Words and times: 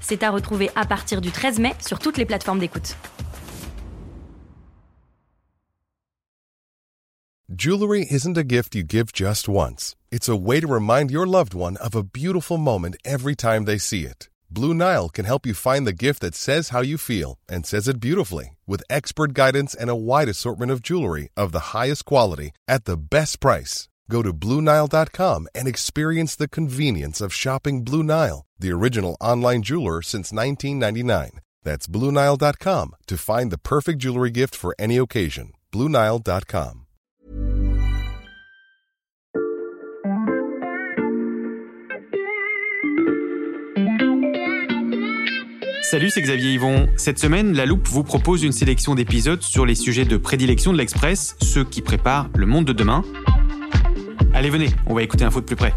C'est 0.00 0.22
à 0.22 0.30
retrouver 0.30 0.70
à 0.76 0.84
partir 0.84 1.20
du 1.20 1.30
13 1.30 1.58
mai 1.58 1.74
sur 1.86 1.98
toutes 1.98 2.18
les 2.18 2.26
plateformes 2.26 2.58
d'écoute. 2.58 2.96
Jewelry 7.52 8.06
isn't 8.08 8.38
a 8.38 8.44
gift 8.44 8.74
you 8.74 8.84
give 8.84 9.12
just 9.12 9.48
once. 9.48 9.96
It's 10.12 10.28
a 10.28 10.36
way 10.36 10.60
to 10.60 10.68
remind 10.68 11.10
your 11.10 11.26
loved 11.26 11.52
one 11.52 11.76
of 11.78 11.96
a 11.96 12.04
beautiful 12.04 12.58
moment 12.58 12.96
every 13.04 13.34
time 13.34 13.64
they 13.64 13.76
see 13.76 14.04
it. 14.04 14.28
Blue 14.48 14.72
Nile 14.72 15.08
can 15.08 15.24
help 15.24 15.44
you 15.44 15.52
find 15.52 15.86
the 15.86 15.92
gift 15.92 16.20
that 16.22 16.34
says 16.34 16.70
how 16.70 16.80
you 16.80 16.96
feel 16.96 17.38
and 17.48 17.66
says 17.66 17.86
it 17.86 18.00
beautifully 18.00 18.56
with 18.66 18.82
expert 18.88 19.34
guidance 19.34 19.74
and 19.74 19.90
a 19.90 19.94
wide 19.94 20.28
assortment 20.28 20.72
of 20.72 20.80
jewelry 20.80 21.28
of 21.36 21.52
the 21.52 21.74
highest 21.74 22.04
quality 22.04 22.52
at 22.66 22.84
the 22.84 22.96
best 22.96 23.40
price. 23.40 23.89
Go 24.10 24.22
to 24.22 24.32
BlueNile.com 24.32 25.46
and 25.54 25.68
experience 25.68 26.34
the 26.34 26.48
convenience 26.48 27.20
of 27.20 27.32
shopping 27.32 27.84
Blue 27.84 28.02
Nile, 28.02 28.44
the 28.58 28.72
original 28.72 29.16
online 29.20 29.62
jeweler 29.62 30.02
since 30.02 30.32
1999. 30.32 31.38
That's 31.62 31.86
BlueNile.com 31.86 32.96
to 33.06 33.16
find 33.16 33.52
the 33.52 33.58
perfect 33.58 34.00
jewelry 34.00 34.30
gift 34.30 34.56
for 34.56 34.74
any 34.78 34.96
occasion. 34.96 35.52
BlueNile.com. 35.72 36.86
Salut, 45.82 46.10
c'est 46.10 46.22
Xavier 46.22 46.54
Yvon. 46.54 46.88
Cette 46.96 47.18
semaine, 47.18 47.52
La 47.52 47.66
Loupe 47.66 47.88
vous 47.88 48.04
propose 48.04 48.44
une 48.44 48.52
sélection 48.52 48.94
d'épisodes 48.94 49.42
sur 49.42 49.66
les 49.66 49.74
sujets 49.74 50.04
de 50.04 50.16
prédilection 50.16 50.72
de 50.72 50.78
l'Express, 50.78 51.36
ceux 51.42 51.64
qui 51.64 51.82
préparent 51.82 52.28
le 52.36 52.46
monde 52.46 52.64
de 52.64 52.72
demain. 52.72 53.02
Allez, 54.40 54.48
venez, 54.48 54.68
on 54.86 54.94
va 54.94 55.02
écouter 55.02 55.24
l'info 55.24 55.42
de 55.42 55.44
plus 55.44 55.54
près. 55.54 55.74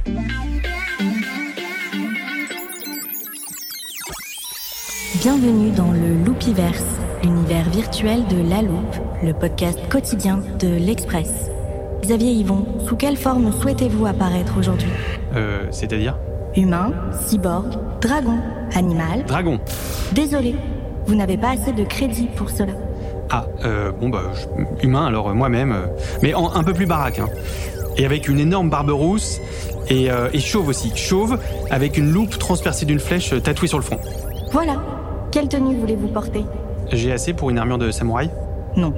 Bienvenue 5.22 5.72
dans 5.72 5.92
le 5.92 6.24
Loupiverse, 6.26 6.86
l'univers 7.26 7.70
virtuel 7.72 8.26
de 8.28 8.50
La 8.50 8.62
Loupe, 8.62 8.96
le 9.22 9.34
podcast 9.34 9.78
quotidien 9.90 10.40
de 10.62 10.70
l'Express. 10.78 11.50
Xavier 12.04 12.32
Yvon, 12.32 12.66
sous 12.88 12.96
quelle 12.96 13.18
forme 13.18 13.52
souhaitez-vous 13.52 14.06
apparaître 14.06 14.58
aujourd'hui? 14.58 14.88
Euh, 15.36 15.66
c'est-à-dire? 15.72 16.18
Humain, 16.56 16.94
cyborg, 17.28 17.68
dragon, 18.00 18.40
animal 18.76 19.26
Dragon. 19.26 19.60
Désolé, 20.14 20.56
vous 21.06 21.16
n'avez 21.16 21.36
pas 21.36 21.50
assez 21.50 21.74
de 21.74 21.84
crédit 21.84 22.30
pour 22.38 22.50
cela. 22.50 22.72
Ah, 23.30 23.46
euh, 23.66 23.92
bon 23.92 24.08
bah, 24.10 24.22
je- 24.34 24.86
humain, 24.86 25.08
alors 25.08 25.30
euh, 25.30 25.34
moi-même, 25.34 25.72
euh, 25.72 25.88
mais 26.22 26.34
en, 26.34 26.54
un 26.54 26.64
peu 26.64 26.74
plus 26.74 26.86
baraque. 26.86 27.20
Hein. 27.20 27.28
Et 27.98 28.06
avec 28.06 28.28
une 28.28 28.40
énorme 28.40 28.70
barbe 28.70 28.90
rousse, 28.90 29.40
et, 29.90 30.10
euh, 30.10 30.30
et 30.34 30.40
chauve 30.40 30.70
aussi. 30.70 30.92
Chauve, 30.96 31.38
avec 31.70 31.98
une 31.98 32.12
loupe 32.12 32.38
transpercée 32.38 32.86
d'une 32.86 33.00
flèche 33.00 33.34
euh, 33.34 33.40
tatouée 33.40 33.68
sur 33.68 33.78
le 33.78 33.84
front. 33.84 34.00
Voilà. 34.52 34.82
Quelle 35.32 35.48
tenue 35.48 35.76
voulez-vous 35.76 36.08
porter? 36.08 36.46
J'ai 36.92 37.12
assez 37.12 37.34
pour 37.34 37.50
une 37.50 37.58
armure 37.58 37.78
de 37.78 37.92
samouraï? 37.92 38.30
Non. 38.76 38.94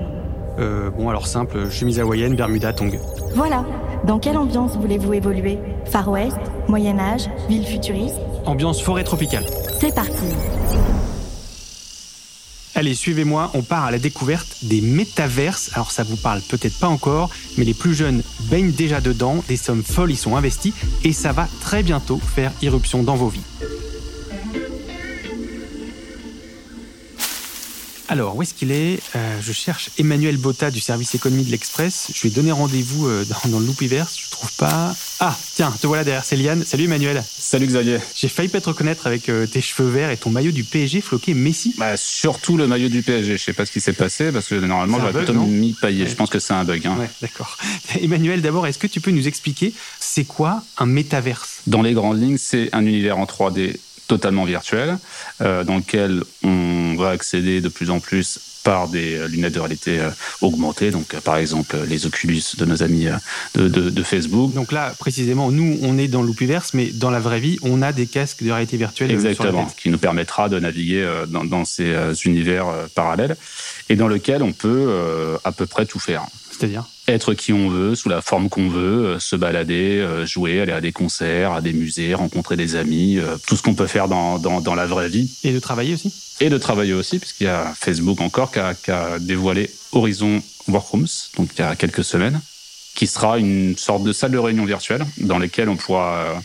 euh, 0.59 0.89
Bon, 0.91 1.09
alors 1.09 1.27
simple, 1.27 1.69
chemise 1.69 1.99
hawaïenne, 1.99 2.35
bermuda, 2.35 2.73
tongue. 2.73 2.99
Voilà. 3.33 3.63
Dans 4.05 4.19
quelle 4.19 4.38
ambiance 4.38 4.78
voulez-vous 4.78 5.13
évoluer? 5.13 5.57
Far 5.85 6.09
West, 6.09 6.38
Moyen 6.67 7.00
Âge, 7.00 7.29
ville 7.50 7.66
futuriste? 7.66 8.17
Ambiance 8.45 8.81
forêt 8.81 9.03
tropicale. 9.03 9.45
C'est 9.79 9.94
parti. 9.94 10.25
Allez, 12.78 12.94
suivez-moi, 12.94 13.52
on 13.53 13.62
part 13.62 13.86
à 13.86 13.91
la 13.91 14.00
découverte 14.00 14.58
des 14.63 14.81
métaverses. 14.81 15.72
Alors 15.74 15.91
ça 15.91 16.03
vous 16.03 16.18
parle 16.18 16.41
peut-être 16.41 16.78
pas 16.78 16.90
encore, 16.90 17.30
mais 17.58 17.63
les 17.63 17.74
plus 17.74 17.96
jeunes 17.96 18.22
baignent 18.50 18.74
déjà 18.74 19.00
dedans, 19.00 19.41
des 19.47 19.56
sommes 19.56 19.84
folles 19.84 20.12
y 20.12 20.18
sont 20.18 20.36
investies, 20.36 20.74
et 21.06 21.14
ça 21.14 21.31
va 21.31 21.47
très 21.62 21.84
bientôt 21.84 22.19
faire 22.19 22.52
irruption 22.62 23.02
dans 23.02 23.16
vos 23.16 23.30
vies. 23.30 23.75
Alors, 28.16 28.38
où 28.38 28.42
est-ce 28.44 28.53
qu'il 28.53 28.72
est, 28.72 29.02
Euh, 29.18 29.40
Je 29.42 29.52
cherche 29.52 29.90
Emmanuel 30.00 30.38
Botta 30.38 30.72
du 30.72 30.80
service 30.80 31.14
économie 31.16 31.44
de 31.44 31.52
l'Express. 31.52 32.08
Je 32.14 32.22
lui 32.22 32.30
ai 32.30 32.31
donné 32.31 32.53
rendez-vous 32.53 33.08
euh, 33.08 33.26
dans, 33.44 33.50
dans 33.50 33.59
le 33.59 33.66
Loupiverse. 33.66 34.18
Je 34.18 34.30
trouve 34.31 34.53
pas. 34.53 34.96
Ah, 35.20 35.38
tiens, 35.53 35.70
te 35.81 35.86
voilà 35.86 36.06
derrière 36.06 36.24
Céliane. 36.24 36.64
Salut 36.66 36.86
Emmanuel. 36.86 37.22
Salut 37.38 37.68
Xavier. 37.68 37.98
J'ai 38.16 38.30
failli 38.30 38.48
pas 38.48 38.62
te 38.62 38.70
reconnaître 38.70 39.06
avec 39.06 39.28
euh, 39.28 39.46
tes 39.48 39.59
cheveux 39.59 39.90
verts 39.90 40.12
et 40.12 40.16
ton 40.18 40.30
maillot 40.30 40.53
du 40.53 40.64
PSG 40.64 41.02
floqué 41.02 41.34
Messi. 41.34 41.76
Bah, 41.78 41.98
surtout 41.98 42.56
le 42.56 42.68
maillot 42.68 42.88
du 42.88 43.03
PSG. 43.03 43.36
Je 43.38 43.44
sais 43.44 43.52
pas 43.53 43.66
ce 43.66 43.72
qui 43.74 43.81
s'est 43.81 43.92
passé 43.92 44.32
parce 44.32 44.47
que 44.47 44.56
normalement 44.56 44.97
j'aurais 45.02 45.12
plutôt 45.12 45.34
mis 45.34 45.74
paillé. 45.74 46.03
Ouais. 46.06 46.09
Je 46.09 46.16
pense 46.16 46.30
que 46.30 46.40
c'est 46.40 46.53
un 46.53 46.64
bug. 46.64 46.88
hein. 46.88 46.96
Ouais, 46.97 47.09
d'accord. 47.22 47.58
Emmanuel, 48.02 48.42
d'abord, 48.42 48.66
est-ce 48.66 48.80
que 48.80 48.88
tu 48.88 49.02
peux 49.02 49.12
nous 49.12 49.28
expliquer 49.28 49.74
c'est 50.00 50.24
quoi 50.24 50.64
un 50.78 50.86
métaverse? 50.86 51.58
Dans 51.68 51.82
les 51.82 51.92
grandes 51.92 52.22
lignes, 52.22 52.38
c'est 52.38 52.70
un 52.72 52.86
univers 52.86 53.18
en 53.18 53.26
3D 53.26 53.76
totalement 54.07 54.45
virtuel 54.45 54.97
euh, 55.41 55.63
dans 55.63 55.77
lequel 55.77 56.21
on 56.43 56.95
va 56.97 57.09
accéder 57.09 57.61
de 57.61 57.69
plus 57.69 57.89
en 57.89 57.99
plus 57.99 58.39
par 58.63 58.88
des 58.88 59.16
euh, 59.16 59.27
lunettes 59.27 59.53
de 59.53 59.59
réalité 59.59 59.99
euh, 59.99 60.09
augmentée, 60.41 60.89
donc 60.89 61.13
euh, 61.13 61.19
par 61.21 61.38
exemple 61.38 61.77
les 61.88 62.05
Oculus 62.07 62.41
de 62.57 62.66
nos 62.66 62.81
amis 62.81 63.07
de, 63.53 63.67
de- 63.67 63.89
de 63.91 64.03
Facebook. 64.03 64.53
Donc 64.53 64.71
là, 64.71 64.93
précisément, 64.97 65.51
nous, 65.51 65.77
on 65.83 65.97
est 65.99 66.07
dans 66.07 66.23
Loupiverse, 66.23 66.73
mais 66.73 66.88
dans 66.88 67.11
la 67.11 67.19
vraie 67.19 67.39
vie, 67.39 67.57
on 67.61 67.81
a 67.83 67.91
des 67.93 68.07
casques 68.07 68.43
de 68.43 68.51
réalité 68.51 68.77
virtuelle 68.77 69.11
Exactement, 69.11 69.67
qui 69.77 69.89
nous 69.89 69.99
permettra 69.99 70.49
de 70.49 70.59
naviguer 70.59 71.07
dans, 71.27 71.43
dans 71.45 71.63
ces 71.66 71.95
univers 72.25 72.66
parallèles 72.95 73.37
et 73.89 73.95
dans 73.95 74.07
lequel 74.07 74.41
on 74.41 74.51
peut 74.51 74.85
euh, 74.89 75.37
à 75.43 75.51
peu 75.51 75.67
près 75.67 75.85
tout 75.85 75.99
faire. 75.99 76.25
C'est-à-dire? 76.51 76.85
Être 77.07 77.33
qui 77.33 77.53
on 77.53 77.69
veut, 77.69 77.95
sous 77.95 78.09
la 78.09 78.21
forme 78.21 78.49
qu'on 78.49 78.69
veut, 78.69 79.05
euh, 79.05 79.19
se 79.19 79.35
balader, 79.35 79.99
euh, 79.99 80.25
jouer, 80.25 80.61
aller 80.61 80.71
à 80.71 80.81
des 80.81 80.91
concerts, 80.91 81.51
à 81.51 81.61
des 81.61 81.73
musées, 81.73 82.13
rencontrer 82.13 82.57
des 82.57 82.75
amis, 82.75 83.17
euh, 83.17 83.38
tout 83.47 83.55
ce 83.55 83.61
qu'on 83.61 83.75
peut 83.75 83.88
faire 83.88 84.07
dans, 84.07 84.39
dans, 84.39 84.61
dans 84.61 84.75
la 84.75 84.85
vraie 84.85 85.09
vie. 85.09 85.29
Et 85.43 85.51
de 85.51 85.59
travailler 85.59 85.93
aussi 85.93 86.13
Et 86.39 86.49
de 86.49 86.57
travailler 86.57 86.93
aussi, 86.93 87.19
puisqu'il 87.19 87.45
y 87.45 87.49
a 87.49 87.73
Facebook 87.75 88.21
encore 88.21 88.51
qui 88.51 88.59
a, 88.59 88.73
qui 88.73 88.91
a 88.91 89.19
dévoilé 89.19 89.69
Horizon 89.91 90.41
Workrooms, 90.67 91.07
donc 91.38 91.49
il 91.55 91.59
y 91.59 91.63
a 91.63 91.75
quelques 91.75 92.03
semaines, 92.03 92.41
qui 92.95 93.07
sera 93.07 93.37
une 93.37 93.77
sorte 93.77 94.03
de 94.03 94.13
salle 94.13 94.31
de 94.31 94.37
réunion 94.37 94.66
virtuelle 94.66 95.05
dans 95.17 95.37
laquelle 95.37 95.69
on 95.69 95.75
pourra 95.75 96.41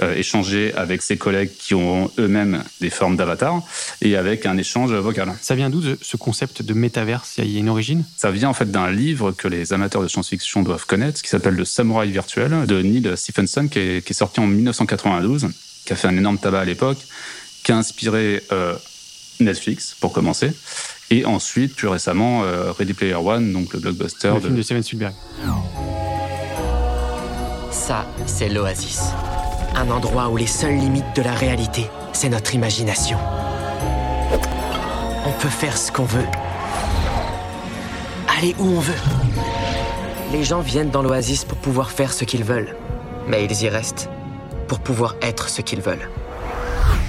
euh, 0.00 0.14
échanger 0.14 0.72
avec 0.74 1.02
ses 1.02 1.16
collègues 1.16 1.50
qui 1.58 1.74
ont 1.74 2.10
eux-mêmes 2.18 2.62
des 2.80 2.90
formes 2.90 3.16
d'avatar 3.16 3.62
et 4.00 4.16
avec 4.16 4.46
un 4.46 4.56
échange 4.56 4.92
vocal. 4.92 5.32
Ça 5.40 5.56
vient 5.56 5.68
d'où 5.68 5.82
ce 6.00 6.16
concept 6.16 6.62
de 6.62 6.74
métaverse? 6.74 7.34
Il 7.38 7.50
y 7.50 7.56
a 7.56 7.60
une 7.60 7.68
origine? 7.68 8.04
Ça 8.16 8.30
vient 8.30 8.48
en 8.48 8.54
fait 8.54 8.70
d'un 8.70 8.90
livre 8.90 9.32
que 9.32 9.48
les 9.48 9.72
amateurs 9.72 10.02
de 10.02 10.08
science-fiction 10.08 10.62
doivent 10.62 10.86
connaître, 10.86 11.20
qui 11.22 11.28
s'appelle 11.28 11.54
Le 11.54 11.64
Samouraï 11.64 12.10
virtuel 12.10 12.66
de 12.66 12.82
Neil 12.82 13.16
Stephenson, 13.16 13.68
qui 13.68 13.78
est, 13.78 14.04
qui 14.04 14.12
est 14.12 14.16
sorti 14.16 14.40
en 14.40 14.46
1992, 14.46 15.48
qui 15.84 15.92
a 15.92 15.96
fait 15.96 16.08
un 16.08 16.16
énorme 16.16 16.38
tabac 16.38 16.60
à 16.60 16.64
l'époque, 16.64 16.98
qui 17.64 17.72
a 17.72 17.76
inspiré 17.76 18.42
euh, 18.52 18.76
Netflix 19.40 19.96
pour 19.98 20.12
commencer, 20.12 20.52
et 21.10 21.24
ensuite 21.24 21.74
plus 21.74 21.88
récemment 21.88 22.44
euh, 22.44 22.72
Ready 22.72 22.94
Player 22.94 23.14
One, 23.14 23.52
donc 23.52 23.72
le 23.72 23.80
blockbuster 23.80 24.28
Le 24.28 24.34
de, 24.34 24.40
film 24.40 24.56
de 24.56 24.62
Steven 24.62 24.82
Spielberg. 24.82 25.14
Ça, 27.72 28.06
c'est 28.26 28.48
l'oasis. 28.48 29.00
Un 29.74 29.90
endroit 29.90 30.28
où 30.28 30.36
les 30.36 30.46
seules 30.46 30.76
limites 30.76 31.16
de 31.16 31.22
la 31.22 31.32
réalité, 31.32 31.88
c'est 32.12 32.28
notre 32.28 32.54
imagination. 32.54 33.18
On 35.26 35.32
peut 35.40 35.48
faire 35.48 35.76
ce 35.76 35.92
qu'on 35.92 36.04
veut. 36.04 36.26
Aller 38.36 38.54
où 38.58 38.66
on 38.66 38.80
veut. 38.80 38.94
Les 40.32 40.44
gens 40.44 40.60
viennent 40.60 40.90
dans 40.90 41.02
l'oasis 41.02 41.44
pour 41.44 41.58
pouvoir 41.58 41.90
faire 41.90 42.12
ce 42.12 42.24
qu'ils 42.24 42.44
veulent. 42.44 42.76
Mais 43.26 43.44
ils 43.44 43.62
y 43.62 43.68
restent 43.68 44.08
pour 44.68 44.80
pouvoir 44.80 45.16
être 45.22 45.48
ce 45.48 45.62
qu'ils 45.62 45.80
veulent. 45.80 46.08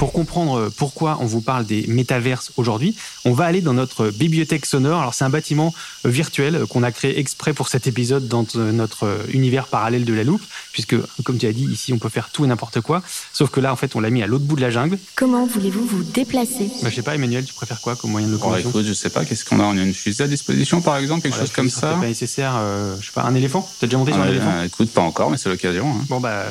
Pour 0.01 0.13
comprendre 0.13 0.57
euh, 0.57 0.73
pourquoi 0.75 1.19
on 1.21 1.27
vous 1.27 1.41
parle 1.41 1.63
des 1.63 1.85
métaverses 1.87 2.53
aujourd'hui, 2.57 2.95
on 3.23 3.33
va 3.33 3.45
aller 3.45 3.61
dans 3.61 3.75
notre 3.75 4.09
bibliothèque 4.09 4.65
sonore. 4.65 4.99
Alors 4.99 5.13
c'est 5.13 5.25
un 5.25 5.29
bâtiment 5.29 5.75
euh, 6.07 6.09
virtuel 6.09 6.55
euh, 6.55 6.65
qu'on 6.65 6.81
a 6.81 6.91
créé 6.91 7.19
exprès 7.19 7.53
pour 7.53 7.67
cet 7.67 7.85
épisode 7.85 8.27
dans 8.27 8.43
notre 8.55 9.19
univers 9.31 9.67
parallèle 9.67 10.03
de 10.03 10.13
la 10.15 10.23
loupe, 10.23 10.41
puisque 10.71 10.95
comme 11.23 11.37
tu 11.37 11.45
as 11.45 11.53
dit, 11.53 11.65
ici 11.65 11.93
on 11.93 11.99
peut 11.99 12.09
faire 12.09 12.31
tout 12.31 12.43
et 12.43 12.47
n'importe 12.47 12.81
quoi. 12.81 13.03
Sauf 13.31 13.51
que 13.51 13.59
là 13.59 13.71
en 13.71 13.75
fait 13.75 13.95
on 13.95 13.99
l'a 13.99 14.09
mis 14.09 14.23
à 14.23 14.25
l'autre 14.25 14.43
bout 14.43 14.55
de 14.55 14.61
la 14.61 14.71
jungle. 14.71 14.97
Comment 15.15 15.45
voulez-vous 15.45 15.85
vous 15.85 16.01
déplacer? 16.01 16.71
Bah, 16.81 16.89
je 16.89 16.95
sais 16.95 17.03
pas 17.03 17.13
Emmanuel, 17.13 17.45
tu 17.45 17.53
préfères 17.53 17.79
quoi 17.79 17.95
comme 17.95 18.09
moyen 18.09 18.25
de 18.25 18.31
locomotion? 18.31 18.69
Écoute, 18.69 18.85
je 18.87 18.93
sais 18.93 19.11
pas, 19.11 19.23
qu'est-ce 19.23 19.45
qu'on 19.45 19.59
a? 19.59 19.65
On 19.65 19.77
a 19.77 19.83
une 19.83 19.93
fusée 19.93 20.23
à 20.23 20.27
disposition, 20.27 20.81
par 20.81 20.97
exemple, 20.97 21.21
quelque 21.21 21.33
Voilà, 21.33 21.45
chose 21.45 21.55
comme 21.55 21.69
ça 21.69 21.93
pas 21.93 22.07
nécessaire, 22.07 22.55
euh, 22.57 22.95
je 22.99 23.05
sais 23.05 23.11
pas, 23.13 23.21
un 23.21 23.35
éléphant? 23.35 23.69
T'as 23.79 23.85
déjà 23.85 23.99
monté 23.99 24.13
sur 24.13 24.21
un 24.21 24.27
éléphant? 24.27 24.63
Écoute, 24.63 24.89
pas 24.89 25.01
encore, 25.01 25.29
mais 25.29 25.37
c'est 25.37 25.49
l'occasion. 25.49 25.87
hein. 25.91 26.05
Bon 26.09 26.19
bah 26.19 26.45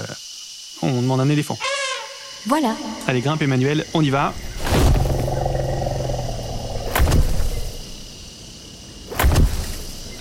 on 0.83 1.03
demande 1.03 1.21
un 1.21 1.29
éléphant. 1.29 1.59
Voilà. 2.47 2.75
Allez, 3.07 3.21
grimpe 3.21 3.43
Emmanuel, 3.43 3.85
on 3.95 4.03
y 4.03 4.11
va. 4.11 4.33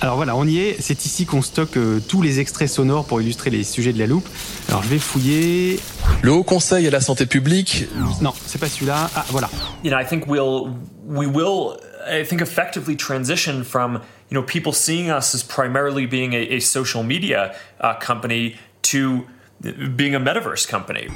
Alors 0.01 0.15
voilà, 0.15 0.35
on 0.35 0.45
y 0.45 0.59
est. 0.59 0.77
C'est 0.79 1.05
ici 1.05 1.25
qu'on 1.25 1.41
stocke 1.41 1.75
euh, 1.77 1.99
tous 1.99 2.21
les 2.21 2.39
extraits 2.39 2.69
sonores 2.69 3.05
pour 3.05 3.21
illustrer 3.21 3.49
les 3.49 3.63
sujets 3.63 3.91
de 3.91 3.99
la 3.99 4.07
loupe. 4.07 4.27
Alors 4.69 4.81
je 4.81 4.87
vais 4.89 4.99
fouiller. 4.99 5.79
Le 6.21 6.31
Haut 6.31 6.43
Conseil 6.43 6.87
à 6.87 6.89
la 6.89 7.01
santé 7.01 7.25
publique. 7.25 7.85
Non, 8.21 8.33
c'est 8.45 8.59
pas 8.59 8.67
celui-là. 8.67 9.09
Ah, 9.15 9.25
voilà. 9.29 9.49
You 9.83 9.91
know, 9.91 9.99
I 9.99 10.05
think 10.05 10.25
we'll, 10.27 10.73
we 11.05 11.27
will, 11.27 11.77
I 12.09 12.25
think 12.25 12.41
effectively 12.41 12.95
transition 12.95 13.63
from, 13.63 14.01
you 14.29 14.35
know, 14.35 14.43
people 14.43 14.73
seeing 14.73 15.09
us 15.09 15.33
as 15.35 15.43
primarily 15.43 16.05
being 16.05 16.33
a, 16.33 16.55
a 16.55 16.59
social 16.59 17.03
media 17.03 17.51
uh, 17.81 17.93
company 17.99 18.55
to 18.83 19.25
being 19.61 20.15
a 20.15 20.19
metaverse 20.19 20.65
company. 20.65 21.07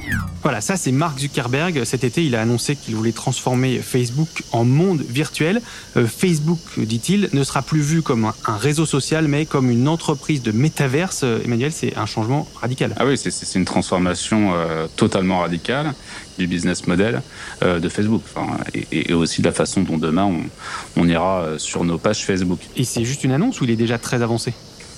Voilà, 0.41 0.61
ça 0.61 0.75
c'est 0.75 0.91
Mark 0.91 1.19
Zuckerberg. 1.19 1.83
Cet 1.85 2.03
été, 2.03 2.25
il 2.25 2.35
a 2.35 2.41
annoncé 2.41 2.75
qu'il 2.75 2.95
voulait 2.95 3.11
transformer 3.11 3.77
Facebook 3.79 4.43
en 4.51 4.65
monde 4.65 5.01
virtuel. 5.01 5.61
Euh, 5.95 6.05
Facebook, 6.05 6.59
dit-il, 6.77 7.29
ne 7.33 7.43
sera 7.43 7.61
plus 7.61 7.81
vu 7.81 8.01
comme 8.01 8.25
un, 8.25 8.33
un, 8.45 8.57
réseau 8.57 8.85
social, 8.85 9.27
mais 9.27 9.45
comme 9.45 9.69
une 9.69 9.87
entreprise 9.87 10.41
de 10.41 10.51
métaverse. 10.51 11.21
Euh, 11.23 11.39
Emmanuel, 11.45 11.71
c'est 11.71 11.97
un 11.97 12.05
changement 12.05 12.47
radical. 12.59 12.93
Ah 12.97 13.05
oui, 13.05 13.17
c'est 13.17 13.55
une 13.55 13.65
transformation 13.65 14.53
euh, 14.53 14.87
totalement 14.95 15.39
radicale 15.39 15.93
du 16.37 16.47
business 16.47 16.87
model 16.87 17.21
euh, 17.61 17.79
de 17.79 17.89
Facebook 17.89 18.23
enfin, 18.33 18.57
et, 18.73 19.11
et, 19.11 19.13
aussi 19.13 19.41
de 19.41 19.47
la 19.47 19.53
façon 19.53 19.83
dont 19.83 19.97
demain 19.97 20.25
on, 20.25 20.41
on 20.99 21.07
ira 21.07 21.47
sur 21.57 21.83
nos 21.83 21.97
pages 21.97 22.25
Facebook. 22.25 22.59
Et 22.75 22.83
c'est 22.83 23.05
juste 23.05 23.23
une 23.23 23.31
annonce 23.31 23.61
ou 23.61 23.65
il 23.65 23.69
est 23.69 23.75
déjà 23.75 23.97
très 23.99 24.21
avancé? 24.21 24.53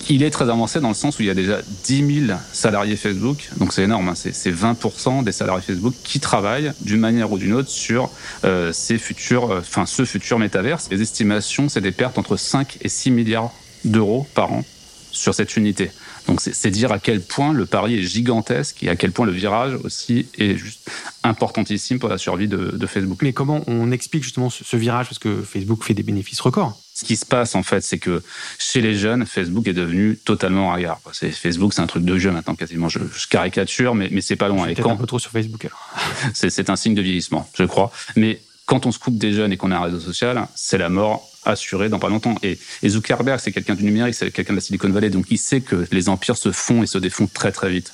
Il 0.08 0.22
est 0.22 0.30
très 0.30 0.48
avancé 0.48 0.80
dans 0.80 0.88
le 0.88 0.94
sens 0.94 1.18
où 1.18 1.22
il 1.22 1.26
y 1.26 1.30
a 1.30 1.34
déjà 1.34 1.60
10 1.84 2.26
000 2.26 2.38
salariés 2.52 2.96
Facebook, 2.96 3.48
donc 3.56 3.72
c'est 3.72 3.82
énorme, 3.82 4.08
hein, 4.08 4.14
c'est 4.14 4.50
20% 4.50 5.24
des 5.24 5.32
salariés 5.32 5.62
Facebook 5.62 5.94
qui 6.04 6.20
travaillent 6.20 6.72
d'une 6.80 7.00
manière 7.00 7.32
ou 7.32 7.38
d'une 7.38 7.52
autre 7.52 7.68
sur 7.68 8.10
euh, 8.44 8.72
ces 8.72 8.98
futurs, 8.98 9.50
euh, 9.50 9.60
enfin 9.60 9.86
ce 9.86 10.04
futur 10.04 10.38
métaverse. 10.38 10.88
Les 10.90 11.02
estimations, 11.02 11.68
c'est 11.68 11.80
des 11.80 11.92
pertes 11.92 12.18
entre 12.18 12.36
5 12.36 12.78
et 12.82 12.88
6 12.88 13.10
milliards 13.10 13.52
d'euros 13.84 14.26
par 14.34 14.52
an 14.52 14.64
sur 15.10 15.34
cette 15.34 15.56
unité. 15.56 15.90
Donc 16.26 16.40
c'est 16.40 16.70
dire 16.70 16.90
à 16.90 16.98
quel 16.98 17.20
point 17.20 17.52
le 17.52 17.66
pari 17.66 17.98
est 17.98 18.02
gigantesque 18.02 18.82
et 18.82 18.88
à 18.88 18.96
quel 18.96 19.12
point 19.12 19.26
le 19.26 19.32
virage 19.32 19.74
aussi 19.84 20.26
est 20.38 20.56
juste 20.56 20.90
importantissime 21.22 21.98
pour 21.98 22.08
la 22.08 22.18
survie 22.18 22.48
de, 22.48 22.72
de 22.76 22.86
Facebook. 22.86 23.20
Mais 23.22 23.32
comment 23.32 23.62
on 23.68 23.92
explique 23.92 24.24
justement 24.24 24.50
ce, 24.50 24.64
ce, 24.64 24.76
virage? 24.76 25.06
Parce 25.06 25.18
que 25.18 25.42
Facebook 25.42 25.84
fait 25.84 25.94
des 25.94 26.02
bénéfices 26.02 26.40
records 26.40 26.76
Ce 26.94 27.04
qui 27.04 27.16
se 27.16 27.24
passe 27.24 27.54
en 27.54 27.62
fait, 27.62 27.80
c'est 27.80 27.98
que 27.98 28.22
chez 28.58 28.80
les 28.80 28.96
jeunes, 28.96 29.24
Facebook 29.24 29.68
est 29.68 29.72
devenu 29.72 30.16
totalement 30.16 30.70
ringard. 30.70 31.00
Facebook, 31.12 31.72
c'est 31.72 31.82
un 31.82 31.86
truc 31.86 32.04
de 32.04 32.18
jeu 32.18 32.32
maintenant 32.32 32.54
quasiment. 32.54 32.88
Je, 32.88 32.98
je 32.98 33.28
caricature, 33.28 33.94
mais, 33.94 34.08
mais 34.10 34.20
c'est 34.20 34.36
pas 34.36 34.48
loin. 34.48 34.66
Je 34.66 34.72
et 34.72 34.74
quand 34.74 34.90
un 34.90 34.96
peu 34.96 35.06
trop 35.06 35.20
sur 35.20 35.30
Facebook 35.30 35.64
alors. 35.64 35.94
c'est 36.34 36.70
un 36.70 36.76
signe 36.76 36.94
de 36.94 37.02
vieillissement, 37.02 37.48
je 37.56 37.64
crois. 37.64 37.92
Mais 38.16 38.40
quand 38.66 38.84
on 38.84 38.92
se 38.92 38.98
coupe 38.98 39.16
des 39.16 39.32
jeunes 39.32 39.52
et 39.52 39.56
qu'on 39.56 39.70
a 39.70 39.76
un 39.76 39.84
réseau 39.84 40.00
social, 40.00 40.48
c'est 40.54 40.78
la 40.78 40.88
mort 40.88 41.28
assurée 41.46 41.88
dans 41.88 41.98
pas 41.98 42.08
longtemps. 42.08 42.34
Et, 42.42 42.58
et 42.82 42.88
Zuckerberg, 42.88 43.40
c'est 43.40 43.52
quelqu'un 43.52 43.74
du 43.74 43.84
numérique, 43.84 44.14
c'est 44.14 44.30
quelqu'un 44.30 44.52
de 44.52 44.58
la 44.58 44.62
Silicon 44.62 44.90
Valley, 44.90 45.10
donc 45.10 45.26
il 45.30 45.38
sait 45.38 45.60
que 45.60 45.86
les 45.90 46.08
empires 46.08 46.36
se 46.36 46.52
font 46.52 46.82
et 46.82 46.86
se 46.86 46.98
défont 46.98 47.26
très 47.26 47.52
très 47.52 47.70
vite. 47.70 47.92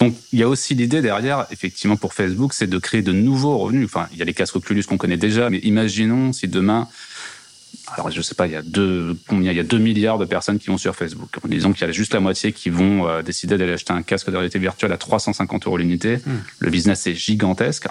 Donc 0.00 0.16
il 0.32 0.40
y 0.40 0.42
a 0.42 0.48
aussi 0.48 0.74
l'idée 0.74 1.00
derrière, 1.00 1.46
effectivement, 1.52 1.96
pour 1.96 2.12
Facebook, 2.12 2.54
c'est 2.54 2.66
de 2.66 2.78
créer 2.78 3.02
de 3.02 3.12
nouveaux 3.12 3.58
revenus. 3.58 3.86
Enfin, 3.86 4.08
il 4.12 4.18
y 4.18 4.22
a 4.22 4.24
les 4.24 4.34
casques 4.34 4.56
Oculus 4.56 4.82
qu'on 4.82 4.96
connaît 4.96 5.16
déjà, 5.16 5.48
mais 5.48 5.58
imaginons 5.58 6.32
si 6.32 6.48
demain, 6.48 6.88
alors 7.94 8.10
je 8.10 8.20
sais 8.20 8.34
pas, 8.34 8.46
il 8.46 8.52
y 8.52 8.56
a 8.56 8.62
deux, 8.62 9.16
combien, 9.28 9.52
il 9.52 9.56
y 9.56 9.60
a 9.60 9.64
2 9.64 9.78
milliards 9.78 10.18
de 10.18 10.24
personnes 10.24 10.58
qui 10.58 10.68
vont 10.68 10.78
sur 10.78 10.96
Facebook. 10.96 11.30
Disons 11.46 11.72
qu'il 11.72 11.86
y 11.86 11.88
a 11.88 11.92
juste 11.92 12.14
la 12.14 12.20
moitié 12.20 12.52
qui 12.52 12.70
vont 12.70 13.06
euh, 13.06 13.22
décider 13.22 13.56
d'aller 13.56 13.72
acheter 13.72 13.92
un 13.92 14.02
casque 14.02 14.30
de 14.30 14.36
réalité 14.36 14.58
virtuelle 14.58 14.92
à 14.92 14.96
350 14.96 15.66
euros 15.66 15.76
l'unité. 15.76 16.16
Mmh. 16.16 16.30
Le 16.58 16.70
business 16.70 17.06
est 17.06 17.14
gigantesque. 17.14 17.86